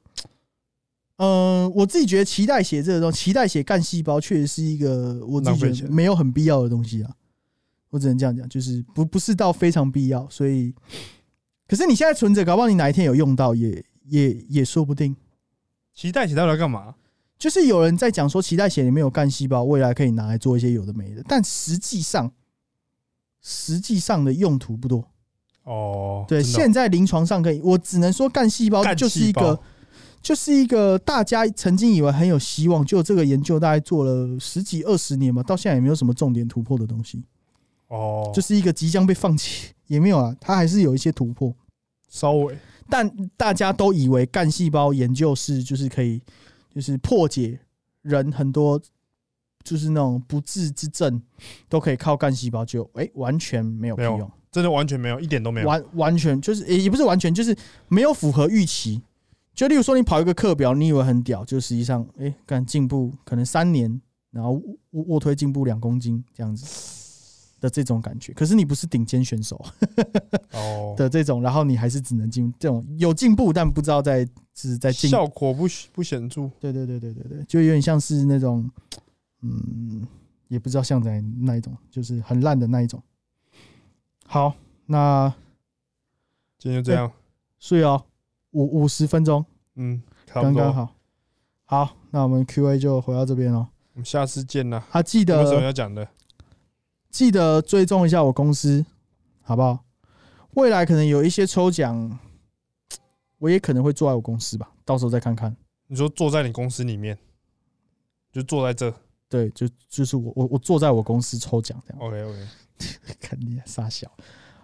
[1.22, 7.14] 嗯、我自己觉得脐带血这个东西，脐带血干细胞确实是一个我自己觉得没有很必要的东西啊。
[7.90, 10.74] 我只能这样讲，就是不不是到非常必要，所以，
[11.68, 15.14] 可是你现在存着，搞不好你哪一天有用到也，也也说不定。
[15.94, 16.96] 脐带血到底要干嘛？
[17.38, 22.32] 就是有人在讲说脐带血里面有干细胞，未来可以拿来做一些有的没的，但实际上，
[23.42, 25.06] 实际上的用途不多。
[25.70, 29.60] 哦，对，现在临床上可以，我只能说干细胞就是一个，
[30.20, 37.24] 就是一个大家曾经以为很有希望，就这个研究大概做了十几二十年嘛，到现在也没有什么重点突破的东西，
[37.90, 41.54] 哦，就是一个即将被放弃，也没有啊，它还是有一些突破。
[42.10, 42.58] 稍微。
[42.90, 43.08] 但
[43.38, 46.20] 大家都以为干细胞研究是就是可以，
[46.74, 47.60] 就是破解
[48.02, 48.82] 人很多
[49.64, 51.22] 就是那种不治之症，
[51.70, 54.18] 都可以靠干细胞救，哎、完全没有屁没有。
[54.18, 55.68] 用，真的完全没有，一点都没有。
[55.68, 57.56] 完完全就是、诶也不是完全，就是
[57.88, 59.02] 没有符合预期。
[59.54, 64.54] 就例如说，你跑一个课表，你以为很屌，就实际上，哎、干进步可能三年，然后
[64.92, 66.66] 卧卧推进步两公斤这样子
[67.60, 68.32] 的这种感觉。
[68.34, 69.62] 可是你不是顶尖选手，
[70.54, 74.26] 哦， 的这种，然后你还是只能进这种有进步，但不知道在
[74.56, 75.10] 是在进。
[75.10, 76.50] 效果不不显著。
[76.60, 78.70] 对对对对对对，就有点像是那种，
[79.42, 80.08] 嗯，
[80.48, 83.04] 也不知道像在那一种，就是很烂的那一种。
[84.32, 84.54] 好，
[84.86, 85.34] 那
[86.60, 87.12] 今天就这样，
[87.58, 88.06] 睡哦，
[88.52, 90.94] 五五十分钟，嗯，刚刚好。
[91.66, 93.68] 好，那我们 Q&A 就回到这边了。
[93.94, 94.86] 我们下次见啦。
[94.92, 96.08] 啊，记得有什么要讲的？
[97.10, 98.86] 记得追踪一下我公司，
[99.42, 99.84] 好不好？
[100.52, 102.20] 未来可能有一些抽奖，
[103.40, 105.58] 我也可能会坐在我公司吧，到时候再看看。
[105.88, 107.18] 你说坐在你公司里面，
[108.32, 108.96] 就坐在这
[109.28, 112.48] 对，就就是我我我坐在我公司抽奖这样，，OK OK，
[113.20, 114.12] 看你傻小。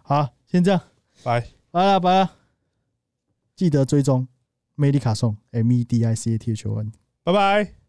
[0.03, 0.81] 好，先这样，
[1.23, 1.47] 拜。
[1.71, 2.35] 拜了拜了，
[3.55, 4.27] 记得追踪
[4.77, 6.91] Medica 送 M E D I C A T H O N。
[7.23, 7.84] 拜拜。